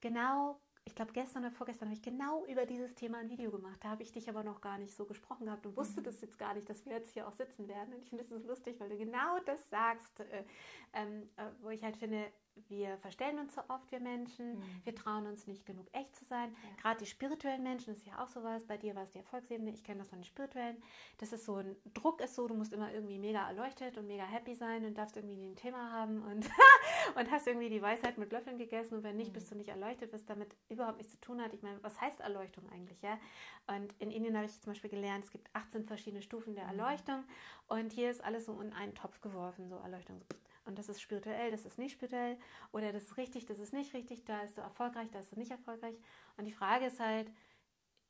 [0.00, 3.78] genau ich glaube, gestern oder vorgestern habe ich genau über dieses Thema ein Video gemacht.
[3.82, 6.04] Da habe ich dich aber noch gar nicht so gesprochen gehabt und wusste mhm.
[6.04, 7.94] das jetzt gar nicht, dass wir jetzt hier auch sitzen werden.
[7.94, 10.44] Und ich finde es lustig, weil du genau das sagst, äh,
[10.92, 12.26] ähm, äh, wo ich halt finde,
[12.68, 14.58] wir verstellen uns so oft, wir Menschen.
[14.58, 14.80] Mhm.
[14.84, 16.50] Wir trauen uns nicht genug echt zu sein.
[16.50, 16.82] Ja.
[16.82, 18.64] Gerade die spirituellen Menschen, das ist ja auch sowas.
[18.66, 20.76] Bei dir war es die Erfolgsebene, ich kenne das von den spirituellen.
[21.18, 24.24] Das ist so ein Druck ist so, du musst immer irgendwie mega erleuchtet und mega
[24.24, 26.48] happy sein und darfst irgendwie ein Thema haben und,
[27.16, 29.34] und hast irgendwie die Weisheit mit Löffeln gegessen und wenn nicht, mhm.
[29.34, 31.52] bist du nicht erleuchtet, was damit überhaupt nichts zu tun hat.
[31.52, 33.18] Ich meine, was heißt Erleuchtung eigentlich, ja?
[33.66, 36.80] Und in Indien habe ich zum Beispiel gelernt, es gibt 18 verschiedene Stufen der mhm.
[36.80, 37.24] Erleuchtung
[37.68, 40.20] und hier ist alles so in einen Topf geworfen, so Erleuchtung.
[40.20, 42.38] So und das ist spirituell, das ist nicht spirituell
[42.72, 45.38] oder das ist richtig, das ist nicht richtig, da ist du erfolgreich, da ist du
[45.38, 45.96] nicht erfolgreich.
[46.36, 47.30] Und die Frage ist halt,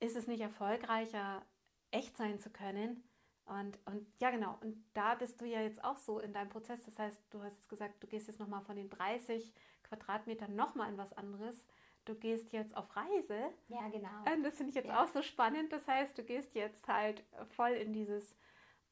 [0.00, 1.42] ist es nicht erfolgreicher,
[1.90, 3.02] echt sein zu können?
[3.46, 6.82] Und, und ja, genau, und da bist du ja jetzt auch so in deinem Prozess.
[6.84, 10.90] Das heißt, du hast jetzt gesagt, du gehst jetzt nochmal von den 30 Quadratmeter nochmal
[10.90, 11.64] in was anderes.
[12.06, 13.50] Du gehst jetzt auf Reise.
[13.68, 14.32] Ja, genau.
[14.32, 15.02] Und das finde ich jetzt ja.
[15.02, 15.72] auch so spannend.
[15.72, 17.22] Das heißt, du gehst jetzt halt
[17.56, 18.34] voll in dieses,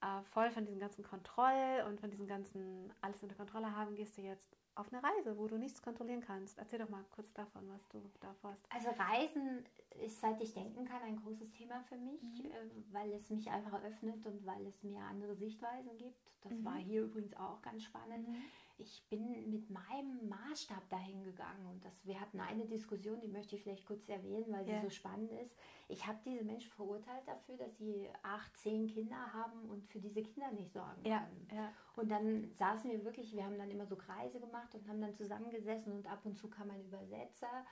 [0.03, 4.19] äh, voll von diesem ganzen Kontroll und von diesem ganzen alles unter Kontrolle haben, gehst
[4.19, 6.59] du jetzt auf eine Reise, wo du nichts kontrollieren kannst.
[6.59, 8.67] Erzähl doch mal kurz davon, was du da vorhast.
[8.71, 9.65] Also Reisen
[10.05, 12.51] ist, seit ich denken kann, ein großes Thema für mich, mhm.
[12.51, 16.33] äh, weil es mich einfach öffnet und weil es mir andere Sichtweisen gibt.
[16.43, 16.65] Das mhm.
[16.65, 18.29] war hier übrigens auch ganz spannend.
[18.29, 18.43] Mhm
[18.83, 23.57] ich bin mit meinem Maßstab dahin gegangen und das, wir hatten eine Diskussion, die möchte
[23.57, 24.83] ich vielleicht kurz erwähnen, weil sie ja.
[24.83, 25.55] so spannend ist.
[25.88, 30.23] Ich habe diese Menschen verurteilt dafür, dass sie acht, zehn Kinder haben und für diese
[30.23, 31.21] Kinder nicht sorgen ja.
[31.21, 31.49] können.
[31.55, 31.73] Ja.
[31.95, 35.14] Und dann saßen wir wirklich, wir haben dann immer so Kreise gemacht und haben dann
[35.14, 37.66] zusammengesessen und ab und zu kam ein Übersetzer.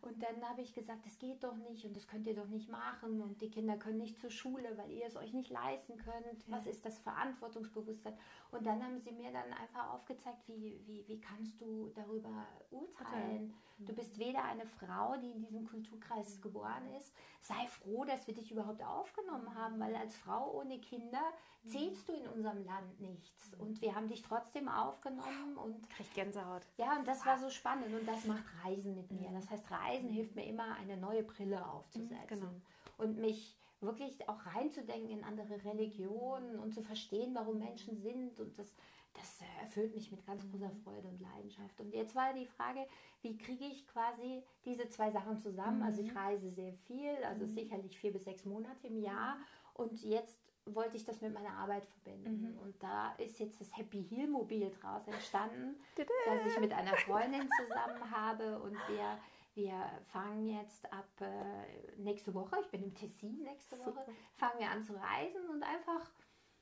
[0.00, 2.70] Und dann habe ich gesagt, das geht doch nicht und das könnt ihr doch nicht
[2.70, 6.48] machen und die Kinder können nicht zur Schule, weil ihr es euch nicht leisten könnt.
[6.48, 8.16] Was ist das Verantwortungsbewusstsein?
[8.50, 13.52] Und dann haben sie mir dann einfach aufgezeigt, wie, wie, wie kannst du darüber urteilen?
[13.78, 17.12] Du bist weder eine Frau, die in diesem Kulturkreis geboren ist.
[17.42, 21.20] Sei froh, dass wir dich überhaupt aufgenommen haben, weil als Frau ohne Kinder
[21.66, 23.52] zählst du in unserem Land nichts.
[23.58, 26.62] Und wir haben dich trotzdem aufgenommen und kriegt Gänsehaut.
[26.78, 29.30] Ja, und das war so spannend und das macht Reisen mit mir.
[29.32, 32.50] Das heißt, Reisen hilft mir immer, eine neue Brille aufzusetzen genau.
[32.96, 38.40] und mich wirklich auch reinzudenken in andere Religionen und zu verstehen, warum Menschen sind.
[38.40, 38.72] Und das,
[39.16, 41.80] das erfüllt mich mit ganz großer Freude und Leidenschaft.
[41.80, 42.86] Und jetzt war die Frage,
[43.22, 45.82] wie kriege ich quasi diese zwei Sachen zusammen?
[45.82, 46.18] Also ich mhm.
[46.18, 47.50] reise sehr viel, also mhm.
[47.50, 49.36] sicherlich vier bis sechs Monate im Jahr.
[49.74, 52.52] Und jetzt wollte ich das mit meiner Arbeit verbinden.
[52.52, 52.58] Mhm.
[52.58, 56.06] Und da ist jetzt das Happy Heal Mobil draus entstanden, das
[56.52, 59.18] ich mit einer Freundin zusammen habe und wir
[59.56, 64.70] wir fangen jetzt ab äh, nächste Woche, ich bin im Tessin nächste Woche, fangen wir
[64.70, 66.10] an zu reisen und einfach,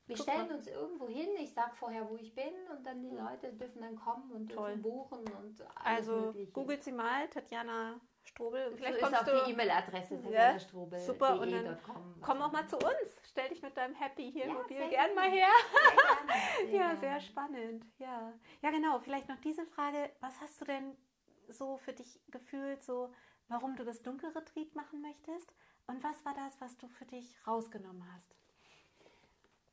[0.06, 0.56] wir Guck stellen mal.
[0.56, 3.96] uns irgendwo hin, ich sage vorher, wo ich bin und dann die Leute dürfen dann
[3.96, 4.76] kommen und Toll.
[4.76, 6.52] buchen und alles Also mögliche.
[6.52, 8.68] googelt sie mal, Tatjana Strobel.
[8.68, 10.98] Und vielleicht so kommst ist auch du, die E-Mail-Adresse ja, Strobel.
[11.00, 11.78] Super, und dann
[12.20, 13.20] komm auch mal zu uns.
[13.22, 15.48] Stell dich mit deinem Happy hier ja, Mobil gern mal her.
[16.56, 17.84] Sehr sehr ja, sehr spannend.
[17.98, 18.32] Ja.
[18.62, 18.98] ja, genau.
[19.00, 20.10] Vielleicht noch diese Frage.
[20.20, 20.96] Was hast du denn
[21.48, 23.12] so für dich gefühlt, so
[23.48, 25.52] warum du das Dunkelretreat machen möchtest?
[25.86, 28.34] Und was war das, was du für dich rausgenommen hast?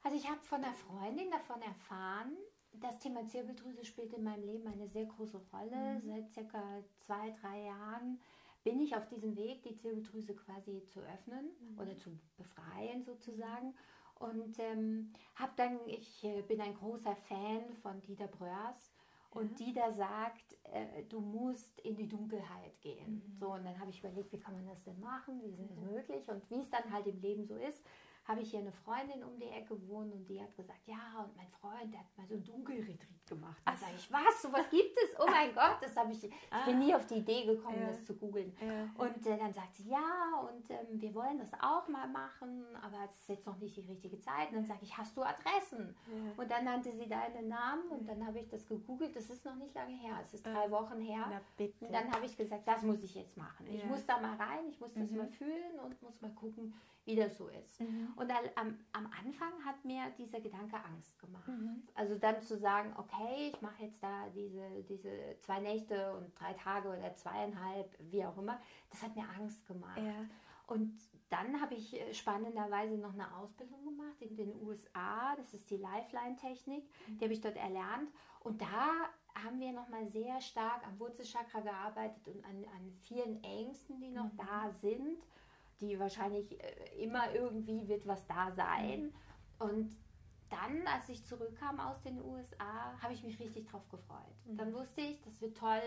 [0.03, 2.35] Also ich habe von einer Freundin davon erfahren,
[2.73, 6.01] das Thema Zirbeldrüse spielt in meinem Leben eine sehr große Rolle.
[6.01, 6.07] Mhm.
[6.07, 6.63] Seit circa
[6.99, 8.19] zwei, drei Jahren
[8.63, 11.79] bin ich auf diesem Weg, die Zirbeldrüse quasi zu öffnen mhm.
[11.79, 13.75] oder zu befreien sozusagen.
[14.15, 18.91] Und ähm, habe dann, ich äh, bin ein großer Fan von Dieter Bröers
[19.31, 19.65] und ja.
[19.65, 23.15] die da sagt, äh, du musst in die Dunkelheit gehen.
[23.15, 23.37] Mhm.
[23.39, 25.75] So, und dann habe ich überlegt, wie kann man das denn machen, wie ist das
[25.75, 25.93] mhm.
[25.93, 27.83] möglich und wie es dann halt im Leben so ist
[28.25, 31.35] habe ich hier eine Freundin um die Ecke wohnen und die hat gesagt, ja, und
[31.35, 33.61] mein Freund, der hat mal so ein Dunkelretreat gemacht.
[33.65, 35.19] Da sage ich, was, sowas gibt es?
[35.19, 36.65] Oh mein Gott, das habe ich, ich ah.
[36.65, 37.87] bin nie auf die Idee gekommen, ja.
[37.87, 38.55] das zu googeln.
[38.61, 38.89] Ja.
[39.03, 43.05] Und äh, dann sagt sie, ja, und ähm, wir wollen das auch mal machen, aber
[43.05, 44.49] es ist jetzt noch nicht die richtige Zeit.
[44.49, 45.95] Und dann sage ich, hast du Adressen?
[46.07, 46.43] Ja.
[46.43, 49.15] Und dann nannte sie deinen Namen und dann habe ich das gegoogelt.
[49.15, 51.41] Das ist noch nicht lange her, es ist drei Wochen her.
[51.57, 53.67] Und dann habe ich gesagt, das muss ich jetzt machen.
[53.71, 55.17] Ich muss da mal rein, ich muss das mhm.
[55.17, 56.73] mal fühlen und muss mal gucken,
[57.05, 57.79] wie das so ist.
[57.79, 58.13] Mhm.
[58.15, 61.47] Und am, am Anfang hat mir dieser Gedanke Angst gemacht.
[61.47, 61.83] Mhm.
[61.95, 65.09] Also dann zu sagen, okay, ich mache jetzt da diese, diese
[65.39, 68.59] zwei Nächte und drei Tage oder zweieinhalb, wie auch immer,
[68.91, 69.97] das hat mir Angst gemacht.
[69.97, 70.25] Ja.
[70.67, 70.97] Und
[71.29, 75.35] dann habe ich äh, spannenderweise noch eine Ausbildung gemacht in den USA.
[75.35, 76.83] Das ist die Lifeline-Technik.
[77.07, 77.17] Mhm.
[77.17, 78.11] Die habe ich dort erlernt.
[78.41, 79.09] Und da
[79.43, 84.31] haben wir nochmal sehr stark am Wurzelchakra gearbeitet und an, an vielen Ängsten, die noch
[84.31, 84.37] mhm.
[84.37, 85.23] da sind
[85.81, 89.13] die wahrscheinlich äh, immer irgendwie wird was da sein.
[89.59, 89.95] Und
[90.49, 94.35] dann, als ich zurückkam aus den USA, habe ich mich richtig drauf gefreut.
[94.45, 94.57] Mhm.
[94.57, 95.81] Dann wusste ich, das wird toll.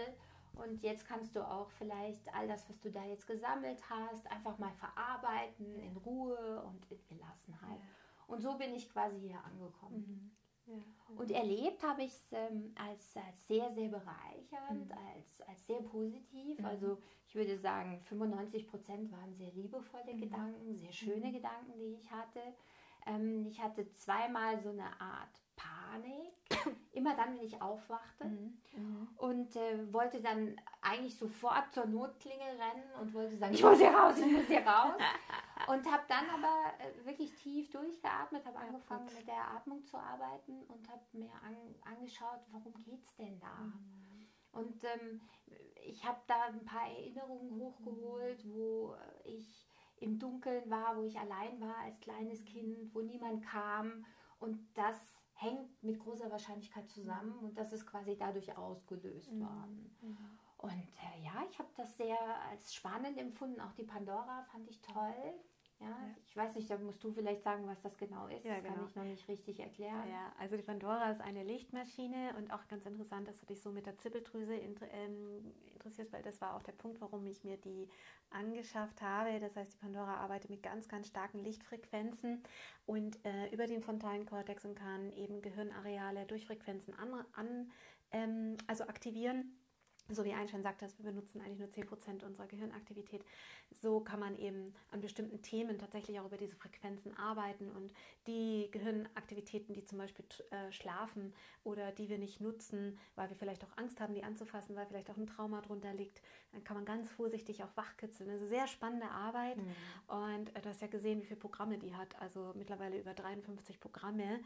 [0.55, 4.57] Und jetzt kannst du auch vielleicht all das, was du da jetzt gesammelt hast, einfach
[4.59, 7.81] mal verarbeiten in Ruhe und in Gelassenheit.
[8.27, 9.97] Und so bin ich quasi hier angekommen.
[9.97, 10.31] Mhm.
[10.67, 10.75] Ja.
[11.17, 14.99] Und erlebt habe ich es ähm, als, als, sehr, sehr bereichernd, mhm.
[15.15, 16.59] als, als sehr positiv.
[16.59, 16.65] Mhm.
[16.65, 20.21] Also ich würde sagen, 95 Prozent waren sehr liebevolle mhm.
[20.21, 21.33] Gedanken, sehr schöne mhm.
[21.33, 22.41] Gedanken, die ich hatte.
[23.07, 26.33] Ähm, ich hatte zweimal so eine Art Panik,
[26.93, 28.59] immer dann, wenn ich aufwachte mhm.
[28.77, 29.09] Mhm.
[29.17, 33.91] und äh, wollte dann eigentlich sofort zur Notklingel rennen und wollte sagen, ich muss hier
[33.91, 34.95] raus, ich muss hier raus.
[35.69, 40.63] und habe dann aber äh, wirklich tief durchgeatmet, habe angefangen mit der Atmung zu arbeiten
[40.65, 43.55] und habe mir an, angeschaut, warum geht es denn da?
[43.57, 44.27] Mhm.
[44.53, 45.21] Und ähm,
[45.85, 51.61] ich habe da ein paar Erinnerungen hochgeholt, wo ich im Dunkeln war, wo ich allein
[51.61, 54.05] war als kleines Kind, wo niemand kam.
[54.39, 54.97] Und das
[55.35, 59.41] hängt mit großer Wahrscheinlichkeit zusammen und das ist quasi dadurch ausgelöst mhm.
[59.41, 59.97] worden.
[60.01, 60.39] Mhm.
[60.59, 62.19] Und äh, ja, ich habe das sehr
[62.51, 63.61] als spannend empfunden.
[63.61, 65.35] Auch die Pandora fand ich toll.
[65.81, 68.45] Ja, ja, ich weiß nicht, da musst du vielleicht sagen, was das genau ist.
[68.45, 68.75] Ja, das genau.
[68.75, 70.09] kann ich noch nicht richtig erklären.
[70.09, 73.71] Ja, also die Pandora ist eine Lichtmaschine und auch ganz interessant, dass du dich so
[73.71, 77.89] mit der Zippeldrüse ähm, interessierst, weil das war auch der Punkt, warum ich mir die
[78.31, 79.41] angeschafft habe.
[79.41, 82.43] Das heißt, die Pandora arbeitet mit ganz, ganz starken Lichtfrequenzen
[82.87, 87.71] und äh, über den frontalen Kortex und kann eben Gehirnareale durch Frequenzen an, an
[88.13, 89.57] ähm, also aktivieren
[90.11, 93.25] so wie Einstein sagt, dass wir benutzen eigentlich nur 10% unserer Gehirnaktivität.
[93.71, 97.93] So kann man eben an bestimmten Themen tatsächlich auch über diese Frequenzen arbeiten und
[98.27, 101.33] die Gehirnaktivitäten, die zum Beispiel äh, schlafen
[101.65, 105.11] oder die wir nicht nutzen, weil wir vielleicht auch Angst haben, die anzufassen, weil vielleicht
[105.11, 106.21] auch ein Trauma drunter liegt,
[106.55, 108.31] dann kann man ganz vorsichtig auch wachkitzeln.
[108.31, 109.75] Also sehr spannende Arbeit mhm.
[110.09, 113.81] und äh, du hast ja gesehen, wie viele Programme die hat, also mittlerweile über 53
[113.81, 114.41] Programme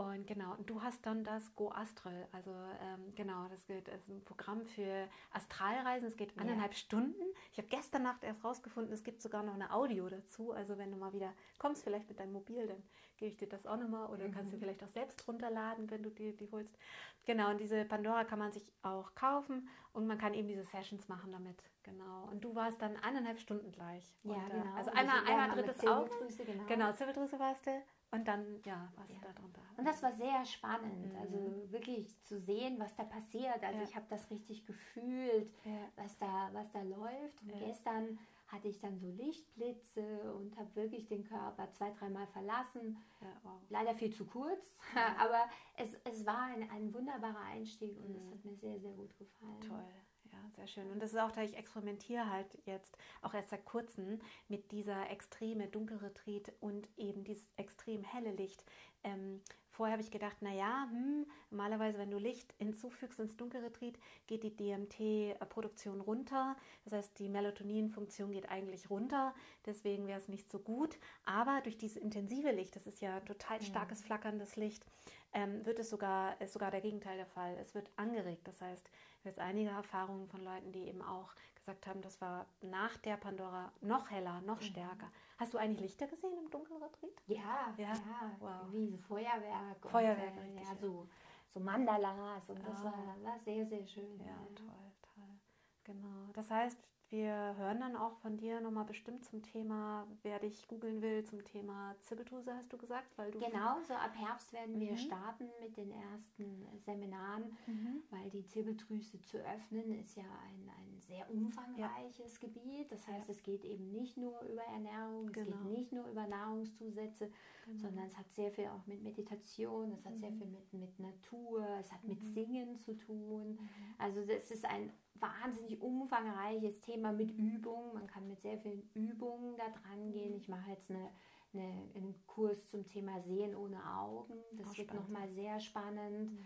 [0.00, 4.24] und genau, und du hast dann das Go Astral, also ähm, genau, das ist ein
[4.24, 6.08] Programm für Astralreisen.
[6.08, 6.78] Es geht anderthalb ja.
[6.78, 7.20] Stunden.
[7.52, 10.52] Ich habe gestern Nacht erst rausgefunden, es gibt sogar noch eine Audio dazu.
[10.52, 12.82] Also wenn du mal wieder kommst, vielleicht mit deinem Mobil, dann
[13.18, 14.32] gebe ich dir das auch nochmal oder mhm.
[14.32, 16.78] kannst du vielleicht auch selbst runterladen, wenn du die, die holst.
[17.26, 21.08] Genau, und diese Pandora kann man sich auch kaufen und man kann eben diese Sessions
[21.08, 21.62] machen damit.
[21.82, 22.28] Genau.
[22.30, 24.14] Und du warst dann eineinhalb Stunden gleich.
[24.22, 24.74] Ja, und, äh, genau.
[24.74, 26.10] Also einmal, einmal drittes Auge.
[26.44, 26.64] Genau.
[26.66, 27.82] genau, Zirbeldrüse warst du.
[28.12, 29.18] Und dann, ja, was ja.
[29.22, 29.60] da drunter.
[29.76, 31.16] Und das war sehr spannend, mhm.
[31.20, 33.62] also wirklich zu sehen, was da passiert.
[33.62, 33.84] Also ja.
[33.84, 35.72] ich habe das richtig gefühlt, ja.
[35.96, 37.40] was, da, was da läuft.
[37.42, 38.18] Und gestern
[38.50, 42.98] hatte ich dann so Lichtblitze und habe wirklich den Körper zwei, dreimal verlassen.
[43.42, 43.60] Wow.
[43.68, 44.74] Leider viel zu kurz,
[45.18, 48.32] aber es, es war ein, ein wunderbarer Einstieg und es mhm.
[48.32, 49.60] hat mir sehr, sehr gut gefallen.
[49.60, 49.84] Toll.
[50.32, 50.90] Ja, sehr schön.
[50.90, 55.10] Und das ist auch, da ich experimentiere halt jetzt auch erst seit kurzem mit dieser
[55.10, 58.64] extreme Dunkelretreat und eben dieses extrem helle Licht.
[59.02, 59.40] Ähm,
[59.80, 63.94] vorher habe ich gedacht, naja, hm, normalerweise, wenn du Licht hinzufügst ins Dunkelretreat,
[64.26, 66.54] geht die DMT-Produktion runter.
[66.84, 69.34] Das heißt, die Melatonin-Funktion geht eigentlich runter.
[69.64, 70.98] Deswegen wäre es nicht so gut.
[71.24, 74.84] Aber durch dieses intensive Licht, das ist ja total starkes, flackerndes Licht,
[75.32, 77.56] ähm, wird es sogar, ist sogar der Gegenteil der Fall.
[77.60, 78.46] Es wird angeregt.
[78.48, 78.90] Das heißt,
[79.24, 83.72] jetzt einige Erfahrungen von Leuten, die eben auch gesagt haben, das war nach der Pandora
[83.80, 84.64] noch heller, noch mhm.
[84.64, 85.10] stärker.
[85.38, 87.22] Hast du eigentlich Lichter gesehen im Dunkelretreat?
[87.26, 88.72] Ja, ja, ja wow.
[88.72, 89.88] wie so Feuerwerk.
[89.88, 91.08] Feuerwerk, und, äh, ja, so,
[91.48, 92.84] so Mandalas und das ah.
[92.84, 94.18] war, war sehr, sehr schön.
[94.18, 95.38] Ja, ja, toll, toll.
[95.84, 96.30] Genau.
[96.32, 96.78] Das heißt,
[97.10, 101.44] wir hören dann auch von dir nochmal bestimmt zum Thema, wer dich googeln will, zum
[101.44, 103.18] Thema Zirbeldrüse, hast du gesagt?
[103.18, 104.80] Weil du genau, so ab Herbst werden mhm.
[104.80, 108.02] wir starten mit den ersten Seminaren, mhm.
[108.10, 112.48] weil die Zirbeldrüse zu öffnen ist ja ein, ein sehr umfangreiches ja.
[112.48, 112.92] Gebiet.
[112.92, 113.34] Das heißt, ja.
[113.34, 115.40] es geht eben nicht nur über Ernährung, genau.
[115.40, 115.70] es geht genau.
[115.70, 117.30] nicht nur über Nahrungszusätze,
[117.66, 117.78] genau.
[117.78, 120.20] sondern es hat sehr viel auch mit Meditation, es hat mhm.
[120.20, 122.32] sehr viel mit, mit Natur, es hat mit mhm.
[122.34, 123.58] Singen zu tun.
[123.60, 123.68] Mhm.
[123.98, 127.94] Also das ist ein wahnsinnig umfangreiches Thema mit Übungen.
[127.94, 130.34] Man kann mit sehr vielen Übungen da dran gehen.
[130.34, 131.10] Ich mache jetzt eine,
[131.52, 134.34] eine, einen Kurs zum Thema Sehen ohne Augen.
[134.52, 136.32] Das Auch wird nochmal sehr spannend.
[136.32, 136.38] Mhm.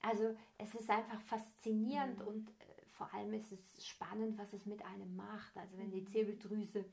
[0.00, 2.26] Also es ist einfach faszinierend mhm.
[2.26, 5.56] und äh, vor allem ist es spannend, was es mit einem macht.
[5.56, 6.06] Also wenn die mhm.
[6.06, 6.84] Zirbeldrüse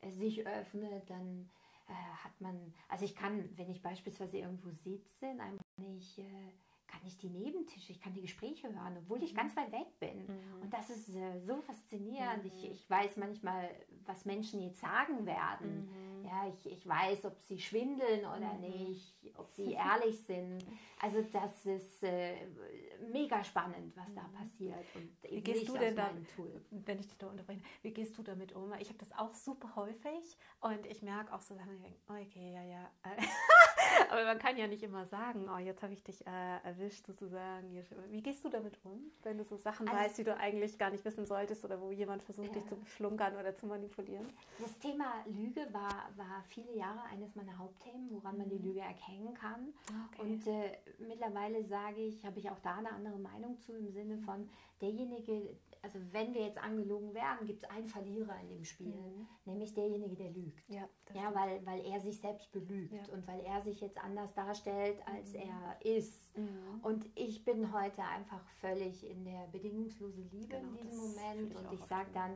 [0.00, 1.50] äh, sich öffnet, dann
[1.88, 6.52] äh, hat man, also ich kann, wenn ich beispielsweise irgendwo sitze, in einem nicht äh,
[6.96, 9.36] kann ich die Nebentische, ich kann die Gespräche hören, obwohl ich mhm.
[9.36, 10.22] ganz weit weg bin.
[10.22, 10.62] Mhm.
[10.62, 12.44] Und das ist äh, so faszinierend.
[12.44, 12.50] Mhm.
[12.50, 13.70] Ich, ich weiß manchmal,
[14.04, 15.88] was Menschen jetzt sagen werden.
[15.90, 16.24] Mhm.
[16.24, 18.60] Ja, ich, ich weiß, ob sie schwindeln oder mhm.
[18.60, 20.64] nicht, ob sie ehrlich sind.
[21.00, 22.46] Also das ist äh,
[23.12, 24.32] mega spannend, was da mhm.
[24.32, 24.84] passiert.
[24.94, 26.10] Und wie gehst du denn da,
[26.70, 28.72] wenn ich dich da unterbreche, wie gehst du damit um?
[28.80, 31.54] Ich habe das auch super häufig und ich merke auch so,
[32.08, 32.90] okay, ja, ja.
[34.16, 37.68] Aber man kann ja nicht immer sagen, oh, jetzt habe ich dich äh, erwischt sozusagen.
[38.10, 40.90] Wie gehst du damit um, wenn du so Sachen also, weißt, die du eigentlich gar
[40.90, 42.54] nicht wissen solltest oder wo jemand versucht, ja.
[42.54, 44.26] dich zu schlunkern oder zu manipulieren?
[44.58, 48.68] Das Thema Lüge war, war viele Jahre eines meiner Hauptthemen, woran man die mhm.
[48.68, 49.74] Lüge erkennen kann.
[50.12, 50.22] Okay.
[50.22, 54.16] Und äh, mittlerweile sage ich, habe ich auch da eine andere Meinung zu im Sinne
[54.18, 54.48] von
[54.80, 59.26] derjenige, also wenn wir jetzt angelogen werden, gibt es einen Verlierer in dem Spiel, mhm.
[59.44, 60.68] nämlich derjenige, der lügt.
[60.68, 63.14] Ja, ja weil, weil er sich selbst belügt ja.
[63.14, 65.40] und weil er sich jetzt anders darstellt, als mhm.
[65.40, 66.36] er ist.
[66.36, 66.80] Mhm.
[66.82, 71.72] Und ich bin heute einfach völlig in der bedingungslosen Liebe genau, in diesem Moment und
[71.72, 72.32] ich sage dann,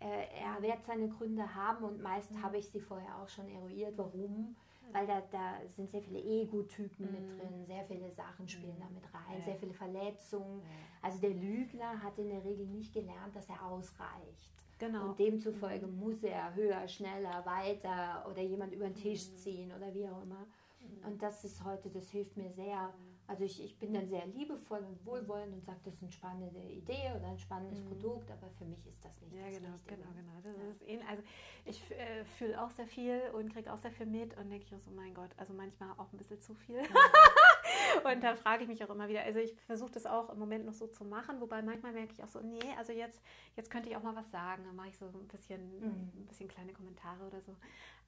[0.00, 2.42] äh, er wird seine Gründe haben und meist mhm.
[2.42, 4.56] habe ich sie vorher auch schon eruiert, warum
[4.92, 7.12] weil da, da sind sehr viele Ego-Typen mm.
[7.12, 7.38] mit mhm.
[7.38, 8.80] drin, sehr viele Sachen spielen mm.
[8.80, 9.44] da mit rein, ja.
[9.44, 10.60] sehr viele Verletzungen.
[10.60, 10.66] Ja.
[11.02, 14.52] Also der Lügner hat in der Regel nicht gelernt, dass er ausreicht.
[14.78, 15.10] Genau.
[15.10, 15.98] Und demzufolge mm.
[15.98, 19.36] muss er höher, schneller, weiter oder jemand über den Tisch mhm.
[19.36, 20.46] ziehen oder wie auch immer.
[20.80, 21.06] Mhm.
[21.06, 22.92] Und das ist heute, das hilft mir sehr,
[23.28, 26.60] Also ich, ich bin dann sehr liebevoll und wohlwollend und sage, das ist eine spannende
[26.60, 27.88] Idee oder ein spannendes mhm.
[27.88, 29.96] Produkt, aber für mich ist das nicht ja, das genau, Richtige.
[29.96, 30.32] genau, genau.
[30.42, 30.70] Das ja.
[30.70, 31.22] ist eh, also
[31.66, 34.74] ich äh, fühle auch sehr viel und kriege auch sehr viel mit und denke ich
[34.74, 36.80] auch so, mein Gott, also manchmal auch ein bisschen zu viel.
[36.80, 36.86] Mhm.
[38.04, 39.22] und da frage ich mich auch immer wieder.
[39.22, 42.22] Also ich versuche das auch im Moment noch so zu machen, wobei manchmal merke ich
[42.22, 43.20] auch so, nee, also jetzt,
[43.56, 44.64] jetzt könnte ich auch mal was sagen.
[44.64, 46.12] Dann mache ich so ein bisschen, mhm.
[46.14, 47.52] ein bisschen kleine Kommentare oder so.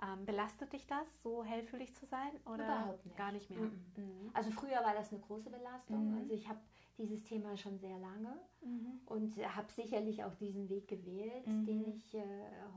[0.03, 2.31] Ähm, belastet dich das, so hellfühlig zu sein?
[2.47, 3.19] Oder Überhaupt nicht.
[3.19, 3.61] gar nicht mehr?
[3.61, 3.85] Mhm.
[3.97, 4.31] Mhm.
[4.33, 6.11] Also früher war das eine große Belastung.
[6.11, 6.19] Mhm.
[6.19, 6.61] Also ich habe
[6.97, 9.01] dieses Thema schon sehr lange mhm.
[9.07, 11.65] und habe sicherlich auch diesen Weg gewählt, mhm.
[11.65, 12.23] den ich äh,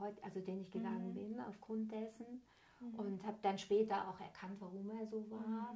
[0.00, 2.42] heute, also den ich gegangen bin aufgrund dessen
[2.96, 5.74] und habe dann später auch erkannt, warum er so war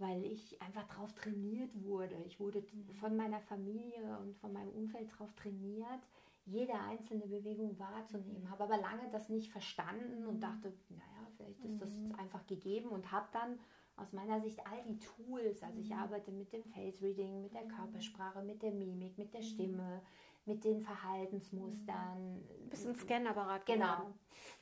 [0.00, 2.16] weil ich einfach darauf trainiert wurde.
[2.26, 2.94] Ich wurde mhm.
[2.94, 6.00] von meiner Familie und von meinem Umfeld darauf trainiert,
[6.46, 8.44] jede einzelne Bewegung wahrzunehmen.
[8.44, 8.50] Mhm.
[8.50, 10.40] Habe aber lange das nicht verstanden und mhm.
[10.40, 13.58] dachte, naja, vielleicht ist das einfach gegeben und habe dann
[13.96, 17.68] aus meiner Sicht all die Tools, also ich arbeite mit dem Face Reading, mit der
[17.68, 20.00] Körpersprache, mit der Mimik, mit der Stimme,
[20.44, 22.42] mit den Verhaltensmustern.
[22.42, 23.66] Ein bisschen Scanapparat.
[23.66, 24.12] Genau.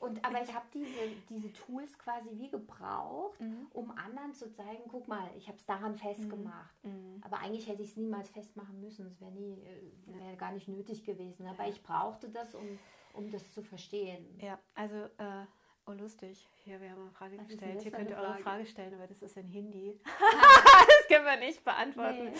[0.01, 0.89] Und, aber ich habe diese,
[1.29, 3.67] diese Tools quasi wie gebraucht, mhm.
[3.73, 6.85] um anderen zu zeigen, guck mal, ich habe es daran festgemacht.
[6.85, 6.91] Mhm.
[6.91, 7.21] mhm.
[7.25, 9.07] Aber eigentlich hätte ich es niemals festmachen müssen.
[9.07, 11.47] Es wäre nie, äh, wäre gar nicht nötig gewesen.
[11.47, 12.79] Aber ich brauchte das, um,
[13.13, 14.39] um das zu verstehen.
[14.41, 15.47] Ja, also äh,
[15.89, 16.47] Oh, lustig.
[16.65, 17.81] Hier, wir haben eine Frage Was gestellt.
[17.81, 19.99] Hier könnt ihr eure Frage stellen, aber das ist in Hindi.
[20.05, 22.25] das können wir nicht beantworten.
[22.25, 22.33] Nee.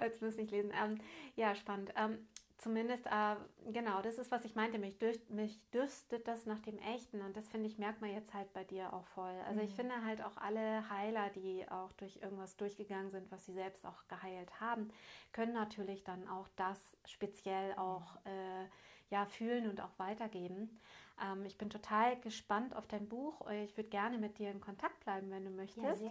[0.00, 0.72] Jetzt müssen nicht lesen.
[0.82, 0.98] Ähm,
[1.36, 1.92] ja, spannend.
[1.96, 2.26] Ähm,
[2.64, 3.36] Zumindest, äh,
[3.72, 4.78] genau, das ist, was ich meinte.
[4.78, 7.20] Mich, durch, mich dürstet das nach dem Echten.
[7.20, 9.34] Und das, finde ich, merkt man jetzt halt bei dir auch voll.
[9.46, 9.66] Also mhm.
[9.66, 13.84] ich finde halt auch alle Heiler, die auch durch irgendwas durchgegangen sind, was sie selbst
[13.84, 14.88] auch geheilt haben,
[15.32, 18.64] können natürlich dann auch das speziell auch äh,
[19.10, 20.80] ja, fühlen und auch weitergeben.
[21.22, 23.48] Ähm, ich bin total gespannt auf dein Buch.
[23.50, 26.02] Ich würde gerne mit dir in Kontakt bleiben, wenn du möchtest.
[26.02, 26.10] Ja,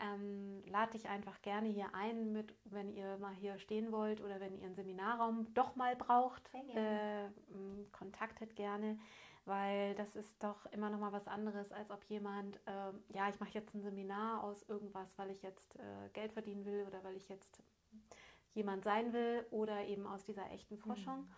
[0.00, 4.40] ähm, lade dich einfach gerne hier ein, mit, wenn ihr mal hier stehen wollt oder
[4.40, 6.50] wenn ihr einen Seminarraum doch mal braucht.
[6.74, 7.28] Äh,
[7.92, 8.98] kontaktet gerne
[9.46, 13.38] weil das ist doch immer noch mal was anderes, als ob jemand, äh, ja, ich
[13.40, 17.16] mache jetzt ein Seminar aus irgendwas, weil ich jetzt äh, Geld verdienen will oder weil
[17.16, 17.62] ich jetzt
[18.54, 21.22] jemand sein will oder eben aus dieser echten Forschung.
[21.22, 21.34] Mhm.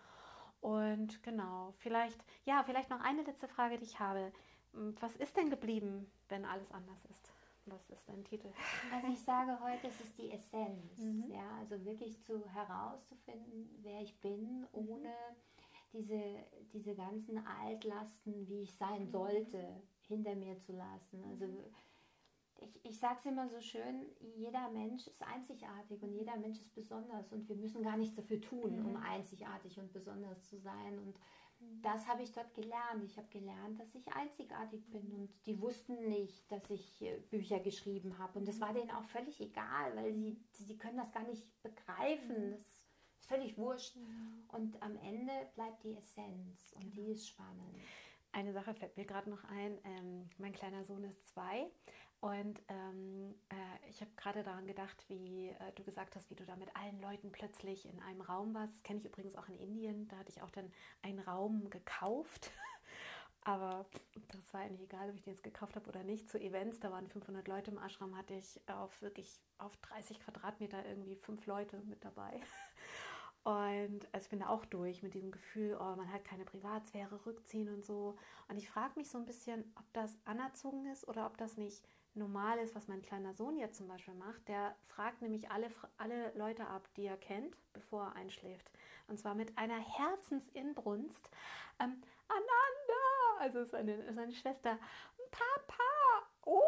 [0.61, 4.31] Und genau, vielleicht, ja, vielleicht noch eine letzte Frage, die ich habe.
[4.73, 7.31] Hm, was ist denn geblieben, wenn alles anders ist?
[7.65, 8.49] Was ist dein Titel?
[8.93, 10.97] Also ich sage heute, es ist die Essenz.
[10.97, 11.25] Mhm.
[11.29, 14.67] Ja, also wirklich zu herauszufinden, wer ich bin, mhm.
[14.71, 15.13] ohne
[15.91, 21.23] diese, diese ganzen Altlasten, wie ich sein sollte, hinter mir zu lassen.
[21.25, 21.65] Also mhm
[22.59, 26.73] ich, ich sage es immer so schön, jeder Mensch ist einzigartig und jeder Mensch ist
[26.73, 28.85] besonders und wir müssen gar nichts dafür tun, mhm.
[28.85, 30.97] um einzigartig und besonders zu sein.
[30.99, 31.19] Und
[31.81, 33.03] das habe ich dort gelernt.
[33.03, 37.59] Ich habe gelernt, dass ich einzigartig bin und die wussten nicht, dass ich äh, Bücher
[37.59, 38.39] geschrieben habe.
[38.39, 42.49] Und das war denen auch völlig egal, weil sie, sie können das gar nicht begreifen.
[42.49, 42.51] Mhm.
[42.51, 43.95] Das ist völlig wurscht.
[44.49, 46.95] Und am Ende bleibt die Essenz und genau.
[46.95, 47.75] die ist spannend.
[48.31, 49.79] Eine Sache fällt mir gerade noch ein.
[49.83, 51.71] Ähm, mein kleiner Sohn ist zwei
[52.19, 56.45] und ähm, äh, ich habe gerade daran gedacht, wie äh, du gesagt hast, wie du
[56.45, 58.73] da mit allen Leuten plötzlich in einem Raum warst.
[58.73, 60.07] Das kenne ich übrigens auch in Indien.
[60.07, 60.71] Da hatte ich auch dann
[61.03, 62.51] einen Raum gekauft.
[63.41, 63.85] Aber
[64.29, 66.27] das war eigentlich egal, ob ich den jetzt gekauft habe oder nicht.
[66.29, 70.85] Zu Events, da waren 500 Leute im Ashram, hatte ich auf wirklich auf 30 Quadratmeter
[70.85, 72.41] irgendwie fünf Leute mit dabei.
[73.43, 77.25] Und also ich bin da auch durch mit diesem Gefühl, oh, man hat keine Privatsphäre,
[77.25, 78.17] rückziehen und so.
[78.49, 81.87] Und ich frage mich so ein bisschen, ob das anerzogen ist oder ob das nicht
[82.17, 84.47] normal ist, was mein kleiner Sohn jetzt zum Beispiel macht.
[84.47, 88.69] Der fragt nämlich alle, alle Leute ab, die er kennt, bevor er einschläft.
[89.07, 91.29] Und zwar mit einer Herzensinbrunst.
[91.79, 94.77] Ähm, Ananda, also seine, seine Schwester,
[95.31, 96.67] Papa, Oma,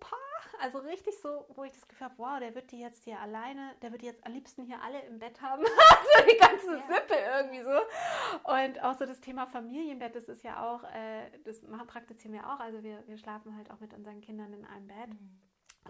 [0.00, 0.16] Opa.
[0.60, 3.74] Also richtig so, wo ich das Gefühl habe, wow, der wird die jetzt hier alleine,
[3.80, 5.62] der wird die jetzt am liebsten hier alle im Bett haben.
[5.64, 6.86] also die ganze ja.
[6.86, 8.50] Sippe irgendwie so.
[8.52, 12.58] Und auch so das Thema Familienbett, das ist ja auch, äh, das praktizieren wir auch.
[12.58, 15.10] Also wir, wir schlafen halt auch mit unseren Kindern in einem Bett.
[15.10, 15.40] Mhm.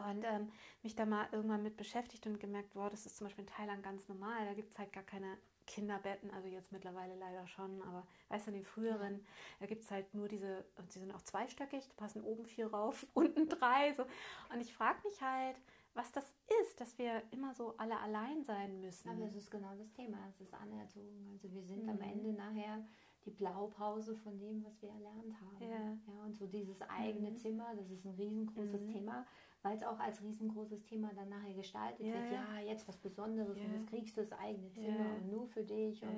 [0.06, 3.44] Und ähm, mich da mal irgendwann mit beschäftigt und gemerkt, wow, das ist zum Beispiel
[3.44, 4.46] in Thailand ganz normal.
[4.46, 8.50] Da gibt es halt gar keine Kinderbetten, also jetzt mittlerweile leider schon, aber weißt du,
[8.50, 9.24] in den früheren,
[9.60, 12.72] da gibt es halt nur diese, und sie sind auch zweistöckig, da passen oben vier
[12.72, 13.92] rauf, unten drei.
[13.92, 14.04] So.
[14.52, 15.56] Und ich frage mich halt,
[15.94, 16.24] was das
[16.62, 19.08] ist, dass wir immer so alle allein sein müssen.
[19.08, 21.28] Aber das ist genau das Thema, es ist Anerzogen.
[21.32, 21.90] Also wir sind mhm.
[21.90, 22.84] am Ende nachher
[23.28, 25.70] die Blaupause von dem, was wir erlernt haben.
[25.70, 26.12] Ja.
[26.14, 27.36] ja und so dieses eigene mhm.
[27.36, 28.92] Zimmer, das ist ein riesengroßes mhm.
[28.92, 29.26] Thema
[29.62, 32.32] weil es auch als riesengroßes Thema dann nachher gestaltet ja, wird.
[32.32, 36.02] Ja, jetzt was Besonderes und jetzt kriegst du das eigene Zimmer und nur für dich.
[36.02, 36.16] Und,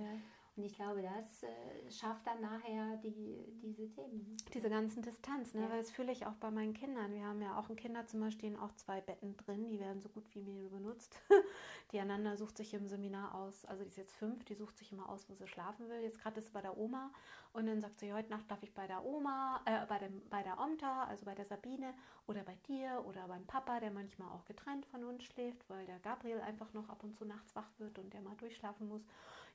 [0.61, 4.37] und ich glaube, das äh, schafft dann nachher die, diese Themen.
[4.53, 5.63] Diese ganzen Distanz, ne?
[5.63, 5.71] Ja.
[5.71, 7.15] weil das fühle ich auch bei meinen Kindern.
[7.15, 10.27] Wir haben ja auch ein Kinderzimmer, stehen auch zwei Betten drin, die werden so gut
[10.35, 11.19] wie mir benutzt.
[11.93, 14.93] die Ananda sucht sich im Seminar aus, also die ist jetzt fünf, die sucht sich
[14.93, 16.03] immer aus, wo sie schlafen will.
[16.03, 17.11] Jetzt gerade ist sie bei der Oma
[17.55, 20.43] und dann sagt sie, heute Nacht darf ich bei der Oma, äh, bei, dem, bei
[20.43, 21.95] der Omta, also bei der Sabine
[22.27, 26.01] oder bei dir oder beim Papa, der manchmal auch getrennt von uns schläft, weil der
[26.01, 29.07] Gabriel einfach noch ab und zu nachts wach wird und der mal durchschlafen muss.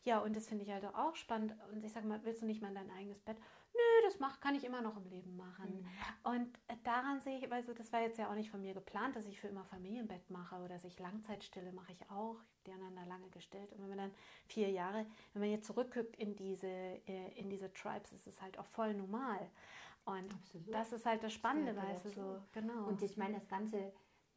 [0.04, 1.56] Ja, und das finde ich halt auch spannend.
[1.72, 3.38] Und ich sage mal, willst du nicht mal in dein eigenes Bett?
[3.74, 5.84] Nö, das mach, kann ich immer noch im Leben machen.
[6.24, 6.32] Mhm.
[6.32, 9.16] Und äh, daran sehe ich, also das war jetzt ja auch nicht von mir geplant,
[9.16, 12.38] dass ich für immer Familienbett mache oder dass ich Langzeitstille mache ich auch.
[12.64, 13.72] Ich habe die anderen lange gestellt.
[13.74, 14.12] Und wenn man dann
[14.48, 18.58] vier Jahre, wenn man jetzt zurückguckt in diese, äh, in diese Tribes, ist es halt
[18.58, 19.50] auch voll normal.
[20.06, 20.74] Und Absolut.
[20.74, 22.86] das ist halt das Spannende, weißt du, so, genau.
[22.86, 23.92] Und ich meine, das ganze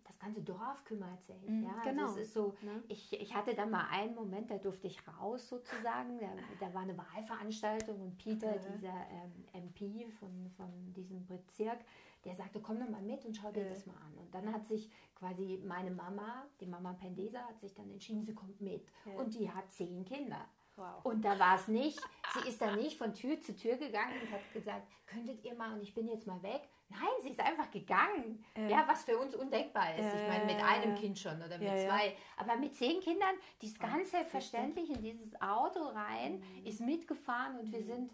[0.09, 1.49] das ganze Dorf kümmert sich.
[1.49, 2.03] Mhm, ja, also genau.
[2.03, 2.83] Also es ist so, ne?
[2.89, 6.19] ich, ich hatte dann mal einen Moment, da durfte ich raus sozusagen.
[6.19, 6.29] Da,
[6.59, 8.73] da war eine Wahlveranstaltung und Peter, mhm.
[8.75, 11.79] dieser ähm, MP von, von diesem Bezirk,
[12.25, 13.69] der sagte, komm doch mal mit und schau dir mhm.
[13.69, 14.15] das mal an.
[14.19, 18.35] Und dann hat sich quasi meine Mama, die Mama Pendesa, hat sich dann entschieden, sie
[18.35, 18.91] kommt mit.
[19.17, 20.47] Und die hat zehn Kinder.
[20.77, 21.05] Wow.
[21.05, 22.01] Und da war es nicht,
[22.35, 25.75] sie ist dann nicht von Tür zu Tür gegangen und hat gesagt, könntet ihr mal
[25.75, 26.69] und ich bin jetzt mal weg.
[26.91, 28.45] Nein, sie ist einfach gegangen.
[28.55, 30.05] Ähm, ja, was für uns undenkbar ist.
[30.05, 32.16] Äh, ich meine, mit einem Kind schon oder mit ja, zwei.
[32.36, 36.66] Aber mit zehn Kindern, das ganz selbstverständlich in dieses Auto rein, mhm.
[36.66, 37.84] ist mitgefahren und wir mhm.
[37.84, 38.12] sind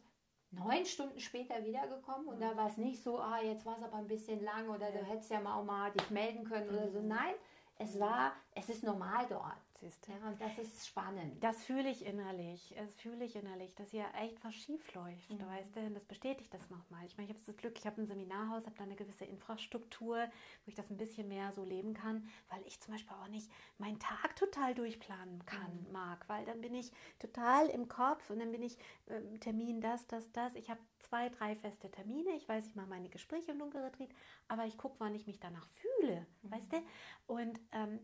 [0.51, 3.97] neun Stunden später wiedergekommen und da war es nicht so, ah, jetzt war es aber
[3.97, 5.01] ein bisschen lang oder ja.
[5.01, 7.01] du hättest ja mal auch mal dich melden können oder so.
[7.01, 7.09] Mhm.
[7.09, 7.35] Nein,
[7.77, 10.07] es war, es ist normal dort siehst.
[10.09, 11.43] Ja, und das ist spannend.
[11.43, 12.75] Das fühle ich innerlich.
[12.77, 15.31] Das fühle ich innerlich, dass hier echt was schief läuft.
[15.31, 15.47] Mhm.
[15.47, 17.05] Weißt du, das bestätigt das nochmal.
[17.07, 20.16] Ich meine, ich habe das Glück, ich habe ein Seminarhaus, habe da eine gewisse Infrastruktur,
[20.16, 23.51] wo ich das ein bisschen mehr so leben kann, weil ich zum Beispiel auch nicht
[23.79, 25.93] meinen Tag total durchplanen kann, mhm.
[25.93, 30.07] mag, weil dann bin ich total im Kopf und dann bin ich äh, Termin das,
[30.07, 30.55] das, das.
[30.55, 32.31] Ich habe zwei, drei feste Termine.
[32.37, 34.11] Ich weiß, ich mache meine Gespräche im Dunkelretreat,
[34.49, 36.51] aber ich gucke, wann ich mich danach fühle, mhm.
[36.51, 36.83] weißt du?
[37.27, 38.01] Und ähm,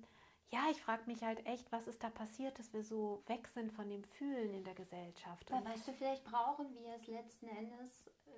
[0.50, 3.72] ja, ich frage mich halt echt, was ist da passiert, dass wir so weg sind
[3.72, 5.48] von dem Fühlen in der Gesellschaft.
[5.48, 8.08] Ja, weißt du, vielleicht brauchen wir es letzten Endes.
[8.26, 8.30] Äh,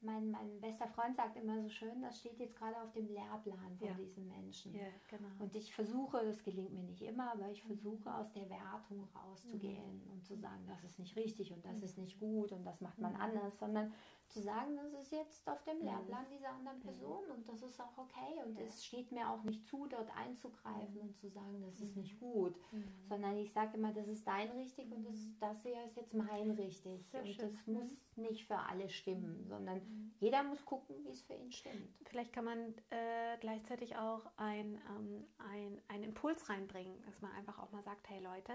[0.00, 3.76] mein, mein bester Freund sagt immer so schön, das steht jetzt gerade auf dem Lehrplan
[3.78, 3.94] von ja.
[3.94, 4.74] diesen Menschen.
[4.74, 5.28] Ja, genau.
[5.38, 10.04] Und ich versuche, das gelingt mir nicht immer, aber ich versuche aus der Wertung rauszugehen
[10.04, 10.12] mhm.
[10.12, 11.84] und zu sagen, das ist nicht richtig und das mhm.
[11.84, 13.20] ist nicht gut und das macht man mhm.
[13.20, 13.92] anders, sondern
[14.28, 15.84] zu sagen, das ist jetzt auf dem mhm.
[15.84, 18.42] Lehrplan dieser anderen Person und das ist auch okay.
[18.44, 22.20] Und es steht mir auch nicht zu, dort einzugreifen und zu sagen, das ist nicht
[22.20, 22.26] mhm.
[22.32, 22.84] gut, mhm.
[23.08, 26.50] sondern ich sage immer, das ist dein richtig und das, das hier ist jetzt mein
[26.52, 27.06] richtig.
[27.10, 27.44] Sehr und schön.
[27.44, 29.80] das muss nicht für alle stimmen, sondern
[30.18, 31.94] jeder muss gucken, wie es für ihn stimmt.
[32.04, 37.58] Vielleicht kann man äh, gleichzeitig auch ein, ähm, ein, einen Impuls reinbringen, dass man einfach
[37.58, 38.52] auch mal sagt, hey Leute,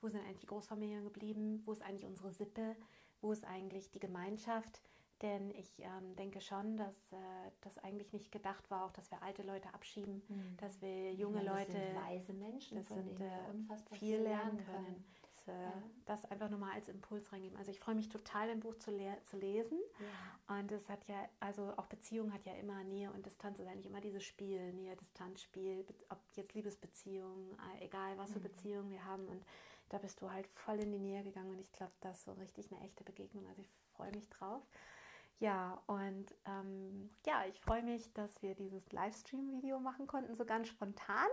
[0.00, 2.76] wo sind eigentlich die Großfamilien geblieben, wo ist eigentlich unsere Sippe,
[3.20, 4.80] wo ist eigentlich die Gemeinschaft,
[5.22, 7.16] denn ich ähm, denke schon, dass äh,
[7.60, 10.56] das eigentlich nicht gedacht war, auch dass wir alte Leute abschieben, mhm.
[10.58, 14.84] dass wir junge ja, das Leute, sind weise Menschen, das sind äh, viel lernen können.
[14.84, 15.04] können.
[15.22, 15.82] Das, äh, ja.
[16.06, 17.56] das, einfach nochmal als Impuls reingeben.
[17.58, 19.78] Also ich freue mich total, ein Buch zu, le zu lesen.
[19.98, 20.58] Ja.
[20.58, 23.86] Und es hat ja, also auch Beziehung hat ja immer Nähe und Distanz, ist eigentlich
[23.86, 28.44] immer dieses Spiel, Nähe-Distanz-Spiel, ob jetzt Liebesbeziehungen, äh, egal was für mhm.
[28.44, 29.28] Beziehungen wir haben.
[29.28, 29.44] Und
[29.90, 32.32] da bist du halt voll in die Nähe gegangen und ich glaube, das ist so
[32.32, 33.46] richtig eine echte Begegnung.
[33.48, 34.62] Also ich freue mich drauf.
[35.40, 40.68] Ja, und ähm, ja, ich freue mich, dass wir dieses Livestream-Video machen konnten, so ganz
[40.68, 41.28] spontan.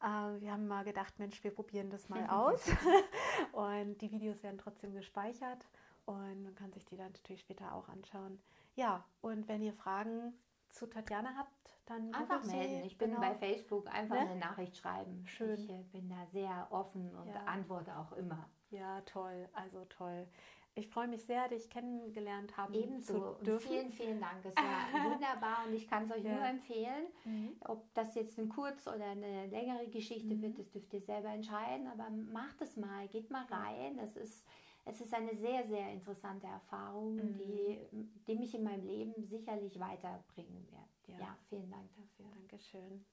[0.00, 2.70] Äh, wir haben mal gedacht, Mensch, wir probieren das mal aus.
[3.52, 5.68] und die Videos werden trotzdem gespeichert
[6.06, 8.40] und man kann sich die dann natürlich später auch anschauen.
[8.76, 10.32] Ja, und wenn ihr Fragen
[10.68, 12.84] zu Tatjana habt, dann einfach melden.
[12.84, 13.20] Ich bin genau.
[13.20, 14.20] bei Facebook einfach ne?
[14.20, 15.26] eine Nachricht schreiben.
[15.26, 15.58] Schön.
[15.58, 17.42] Ich äh, bin da sehr offen und ja.
[17.46, 18.48] antworte auch immer.
[18.70, 20.28] Ja, toll, also toll.
[20.74, 23.34] Ich freue mich sehr, dich kennengelernt haben Ebenso.
[23.34, 23.68] zu dürfen.
[23.68, 24.44] Und vielen, vielen Dank.
[24.44, 26.34] Es war wunderbar und ich kann es euch ja.
[26.34, 27.06] nur empfehlen.
[27.24, 27.56] Mhm.
[27.60, 30.42] Ob das jetzt ein kurz oder eine längere Geschichte mhm.
[30.42, 31.88] wird, das dürft ihr selber entscheiden.
[31.88, 33.98] Aber macht es mal, geht mal rein.
[33.98, 34.46] Es ist,
[34.84, 37.36] es ist eine sehr, sehr interessante Erfahrung, mhm.
[37.36, 37.78] die,
[38.26, 41.18] die mich in meinem Leben sicherlich weiterbringen wird.
[41.18, 42.26] Ja, ja vielen Dank dafür.
[42.32, 43.04] Dankeschön.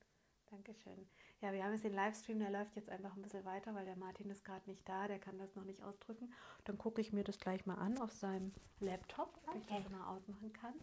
[0.49, 1.07] Dankeschön.
[1.39, 3.95] Ja, wir haben jetzt den Livestream, der läuft jetzt einfach ein bisschen weiter, weil der
[3.95, 6.33] Martin ist gerade nicht da, der kann das noch nicht ausdrücken.
[6.63, 9.59] Dann gucke ich mir das gleich mal an auf seinem Laptop, ob okay.
[9.59, 10.73] ich das mal ausmachen kann.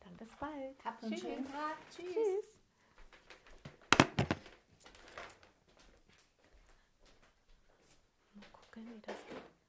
[0.00, 0.84] Dann bis bald.
[0.84, 1.76] Habt einen schönen Tag.
[1.90, 2.06] Tschüss.
[2.06, 2.44] Tschüss.
[8.34, 9.59] Mal gucken, wie das geht.